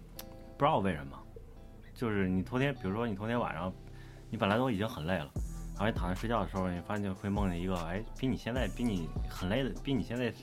[0.57, 1.19] 不知道为什么，
[1.93, 3.73] 就是你头天，比如说你头天晚上，
[4.29, 5.29] 你本来都已经很累了，
[5.75, 10.33] 然后你躺下睡觉的时候，你发现会梦见一个，哎，比你现在比你很累的，比你现在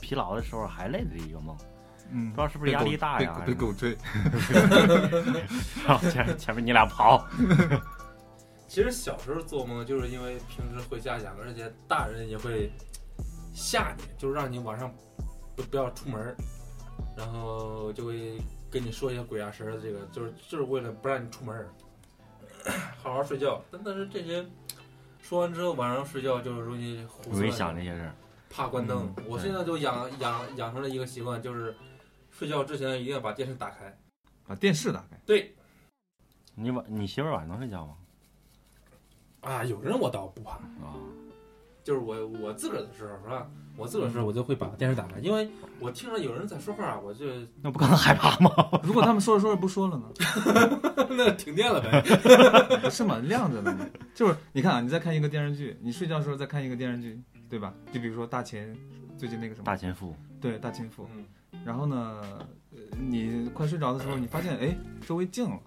[0.00, 1.56] 疲劳的时候还累的一个梦，
[2.10, 3.42] 嗯，不知道是不是压力大呀？
[3.46, 3.96] 被狗追，
[5.86, 7.26] 然后前前面你俩跑，
[8.68, 12.70] 其实小时候做梦，就是因为平时会瞎想，而且大人也会
[13.52, 14.92] 吓你，就是让你晚上
[15.56, 16.36] 不不要出门儿，
[17.16, 18.38] 然后就会
[18.70, 21.68] 跟你说一些鬼啊神的这个，就是就是为了不让你出门儿，
[23.02, 23.62] 好好睡觉。
[23.70, 24.44] 但但是这些
[25.20, 28.14] 说完之后，晚上睡觉就容易胡思容易乱想这些事儿。
[28.50, 29.12] 怕关灯。
[29.18, 31.74] 嗯我现在就养养养成了一个习惯，就是
[32.38, 33.92] 睡觉之前一定要把电视打开。
[34.46, 35.54] 把电视打开，对
[36.54, 37.96] 你晚你媳妇晚上能睡觉吗？
[39.40, 40.94] 啊，有人我倒不怕，啊，
[41.82, 43.50] 就是我我自个儿的时候是吧？
[43.76, 47.26] 我自个儿的时候我就会把电视打开，因为我听着有人在说话，我就
[47.60, 48.50] 那不更害怕吗？
[48.82, 50.08] 如果他们说着说着不说了呢？
[51.10, 52.00] 那停电了呗。
[52.80, 53.84] 不是吗，亮着呢嘛。
[54.14, 57.20] 就是你看啊，你在看一个电视剧，你睡觉的时候在看一个电视剧，
[57.50, 57.74] 对吧？
[57.92, 58.74] 就比如说大秦
[59.18, 61.24] 最近那个什么，大前夫，对大秦赋，嗯，
[61.64, 62.20] 然后呢，
[62.72, 65.58] 呃你快睡着的时候，你发现哎周围静了，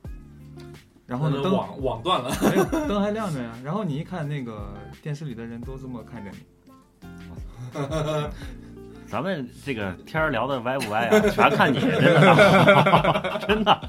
[1.05, 2.31] 然后呢灯网网断了。
[2.41, 6.37] 没有灯还亮着呀，然后你一看那个电视里的人都这么看着你，
[9.07, 11.19] 咱们这个天儿聊的歪不歪啊？
[11.29, 13.79] 全看你，真的， 真的。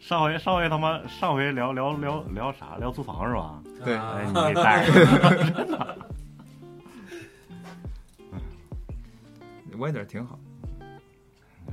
[0.00, 2.76] 上回上回他妈上回聊聊聊聊啥？
[2.78, 3.62] 聊租房是吧？
[3.82, 3.96] 对
[4.28, 5.96] 你给带上。
[9.84, 10.40] 歪点挺好。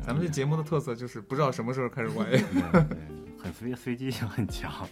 [0.01, 2.25] 咱们这节目的特色就是不知道什么时候开始歪。
[3.39, 4.85] 很随随机性很强。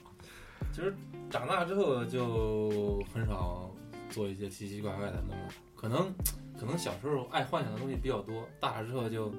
[0.72, 0.96] 其实
[1.30, 3.70] 长大之后就很少
[4.10, 6.14] 做一些奇奇怪怪的梦了，可能
[6.60, 9.34] 可能小时候爱幻想的东西比较多，大了之后就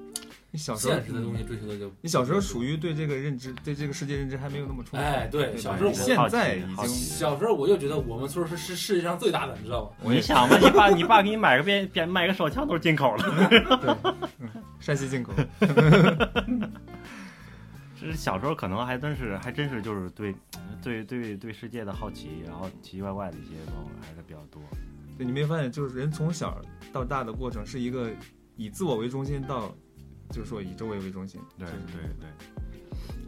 [0.49, 5.07] 你小时候现实的东西追求的就你小时候属于对这个认知，对这个世界认知还没有那么充分。
[5.07, 9.91] 哎对小时候我现在已经，小时候我就觉得我们村是是世界上最大的，你知道吗？
[10.11, 13.23] 你想吧，你爸你爸给你买个变变买个手枪都是进口了。
[13.77, 13.95] 对，
[14.39, 15.31] 嗯，山西进口。
[18.01, 20.33] 这是小时候可能还真是还真是就是对
[20.81, 24.59] 对对对世界的好奇，然后奇奇怪怪的一些东西还是比较多。
[25.21, 26.59] 对，你没发现，就是人从小
[26.91, 28.09] 到大的过程是一个
[28.55, 29.71] 以自我为中心到，
[30.31, 31.39] 就是说以周围为中心。
[31.59, 32.29] 对就是对对，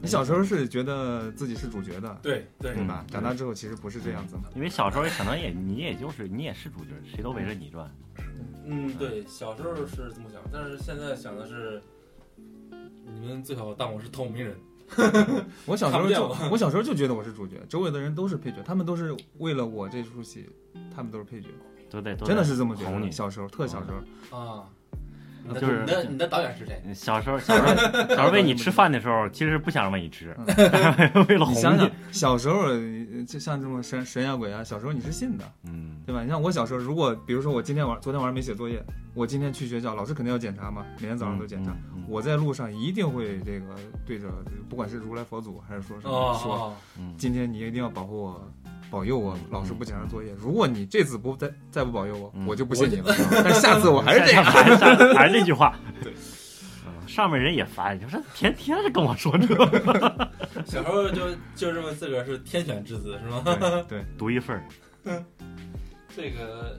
[0.01, 4.45] 你小时候是觉得自己是主角的，对对对长大之后其实不是这样子嘛。
[4.55, 7.87] 因为小时候可能也你也就是你也是主角，谁都围着你转。
[8.65, 11.79] 嗯，对，小时候是这么想，但是现在想的是，
[13.13, 14.55] 你们最好当我是透明人。
[15.65, 20.49] 我小时候就我小时候就觉得我是主角，周围的人都是配角，他们都是为了我这出戏，
[20.93, 21.47] 他们都是配角，
[21.93, 22.89] 都得真的是这么觉得。
[22.89, 23.11] 哄你。
[23.11, 23.91] 小时候特小时
[24.31, 24.63] 候，啊，
[25.47, 26.81] 你就是你的你的导演是谁？
[26.93, 27.75] 小时候小时候
[28.09, 30.35] 小时候喂你吃饭的时候，其实不想喂你吃，
[31.27, 36.23] 为了哄你想想，小时候呃就像这种神神呀鬼啊，小时候你是信的，嗯，对吧？
[36.23, 38.83] 你像我小时候，如果比如说我今天晚昨天晚上没写作业，
[39.13, 41.71] 我今天去学校，老师肯定要检查嘛，每天早上都检查。
[41.71, 41.77] 嗯。
[41.97, 43.65] 嗯我在路上一定会这个
[44.05, 44.27] 对着，
[44.69, 46.75] 不管是如来佛祖还是说什么、哦说，
[47.17, 48.51] 今天你一定要保护我，
[48.93, 50.31] 保佑我嗯，老师不检查作业。
[50.37, 53.05] 如果你这次不再再不保佑我，嗯我就不信你了。
[53.31, 54.43] 但下次我还是这样。
[54.45, 55.79] 还是还是这句话。
[56.03, 56.13] 对
[57.07, 60.29] 上面人也烦，就说天天是跟我说这个，
[60.63, 63.41] 小时候就就认为自个儿是天选之子，是吗？
[63.43, 65.25] 对对， 独一份儿。
[66.15, 66.77] 这个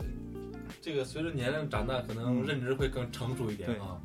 [0.80, 3.98] 这个随着年龄长大，可能嗯认知会更成熟一点啊。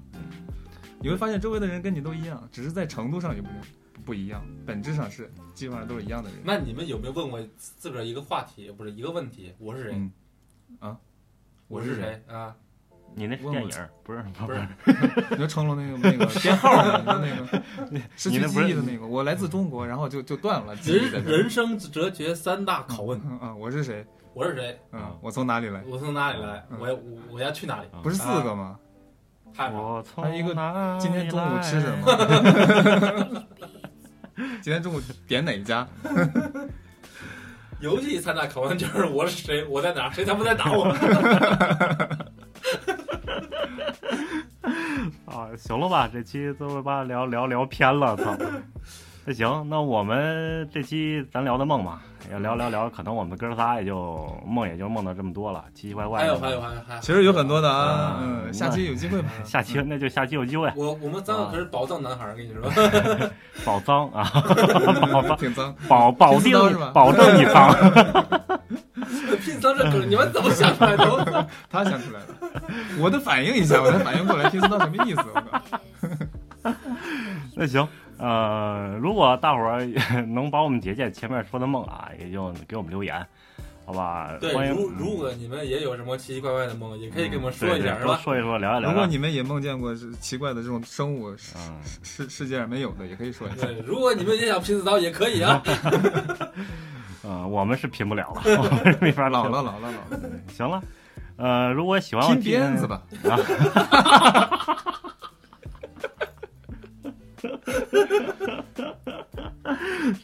[0.99, 3.49] 你会发现周围的人跟你都一样，只是在程度上有不
[4.06, 6.39] 不一样，本质上是基本上都是一样的人。
[6.43, 9.54] 那你们有没有问过自个儿一个话题，不是一个问题？
[9.58, 9.91] 我是谁？
[9.93, 10.12] 嗯，
[10.80, 10.97] 啊，
[11.68, 12.56] 我是谁啊？
[13.16, 13.70] 你那是电影，
[14.04, 14.60] 不是不是
[15.32, 17.60] 你说成龙那个那个编号的，那个
[18.16, 21.24] 失去你那不是记忆的那个，我来自中国，然后就就断了人。
[21.24, 24.06] 人生哲学三大拷问：嗯啊，我是谁？
[24.36, 24.80] 我是谁？
[24.91, 25.84] 嗯，我从哪里来？
[25.88, 26.64] 我从哪里来？
[26.70, 27.88] 嗯我要我我要去哪里？
[28.04, 28.80] 不是四个吗？
[29.58, 30.54] 我从还一个
[31.02, 31.91] 今天中午吃什？
[31.97, 33.43] 么？
[34.62, 35.88] 今天中午点哪家？
[37.82, 39.64] 游戏参加考完就是我是谁？
[39.66, 40.12] 我在哪儿？
[40.12, 40.86] 谁他妈在打我？
[45.26, 48.36] 啊，行了吧，这期都把聊聊聊偏了，操。
[49.30, 51.99] 那行，那我们这期咱聊的梦嘛，
[52.32, 56.25] 要聊聊聊，可能我们哥仨也就梦也就梦到这么多了，奇奇怪怪的。
[56.25, 59.30] 还有还有还有还有，其实有很多的啊，啊嗯，下期有机会吧。
[59.45, 62.63] 下期那就下期有机会，我我们三个可是宝藏男孩儿，跟你说。
[63.63, 64.27] 宝藏啊，
[65.13, 66.57] 宝藏， 挺脏，保保定
[66.91, 67.71] 保证你脏。
[69.45, 71.47] 拼脏这梗，你们怎么想出来的？
[71.69, 72.34] 他想出来的。
[72.97, 75.21] 我得反应一下，我才反应过来，拼刺刀什么意思？
[75.36, 76.73] 我靠！
[77.55, 77.88] 那行，
[78.20, 79.86] 呃，如果大伙儿
[80.28, 83.26] 能把我们姐姐前面说的梦啊，也就给我们留言，
[83.86, 84.30] 好吧？
[84.41, 88.20] 对，欢迎如如果你们也有什么奇奇怪怪的梦，也可以跟我们说一下，对对是吧？
[88.22, 88.91] 说一说，聊一聊。
[88.91, 93.65] 如果你们也梦见过奇怪的这种生物，世嗯，世世界上没有的，也可以说一下。
[93.65, 95.63] 对，如果你们也想拼刺刀，也可以啊。
[97.24, 100.20] 嗯，我们是拼不了了，我们是没法拼老了，老了，老了，
[100.53, 100.82] 行了，
[101.38, 103.01] 呃，如果喜欢我拼鞭子吧。
[103.24, 103.38] 啊，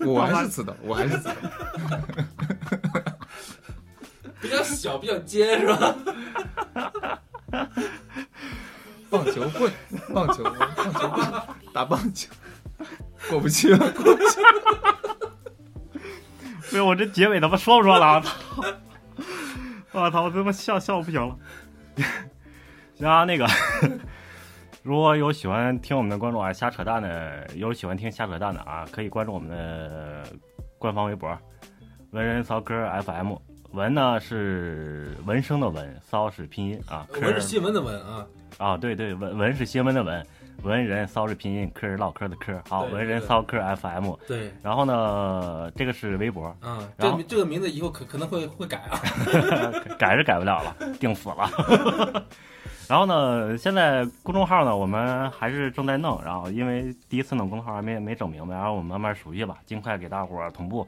[0.05, 1.35] 我还是刺刀，我还是刺刀。
[4.41, 5.95] 比较小，比较尖，是吧？
[9.09, 9.71] 棒球棍，
[10.13, 11.25] 棒球，棒球棍，
[11.73, 12.29] 打棒球。
[13.29, 14.47] 过不去了，过不去了。
[16.69, 18.15] 对，我这结尾他妈说不说了？
[18.15, 18.31] 我操！
[19.93, 20.23] 我操！
[20.23, 21.35] 我他妈笑笑不行了。
[22.97, 23.47] 行啊，那个，
[24.85, 30.23] 如果有喜欢听我们的观众啊，瞎扯淡的，有喜欢听瞎扯淡的啊，可以关注我们的
[30.77, 31.35] 官方微博
[32.13, 33.33] “文人骚嗑 FM”。
[33.71, 38.27] 文呢是文生的文，骚是拼音啊，文是新闻的文啊，
[38.59, 40.23] 啊，对对，文文是新闻的文，
[40.61, 42.53] 文人骚是拼音，嗑是唠嗑的嗑。
[42.69, 44.13] 好，文人骚嗑 FM。
[44.27, 49.01] 对，然后呢，这个是微博，嗯，然后这个这个名字以后可可能会会改啊。
[49.97, 52.23] 改是改不了了，定死了。
[52.87, 60.87] 然后呢，现在公众号呢，我们还是正在弄，然后因为第一次弄公众号还没没整明白，然后我们慢慢熟悉吧，尽快给大伙儿同步。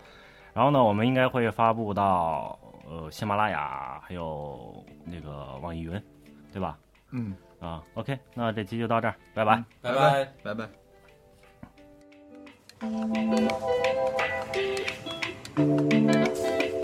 [0.53, 2.57] 然后呢，我们应该会发布到
[2.89, 6.01] 呃喜马拉雅，还有那个网易云，
[6.51, 6.77] 对吧？
[7.11, 9.63] 嗯，啊，OK，那这期就到这儿，拜拜。
[9.81, 10.27] 拜拜。
[10.43, 10.67] 拜拜。
[15.57, 16.76] Thank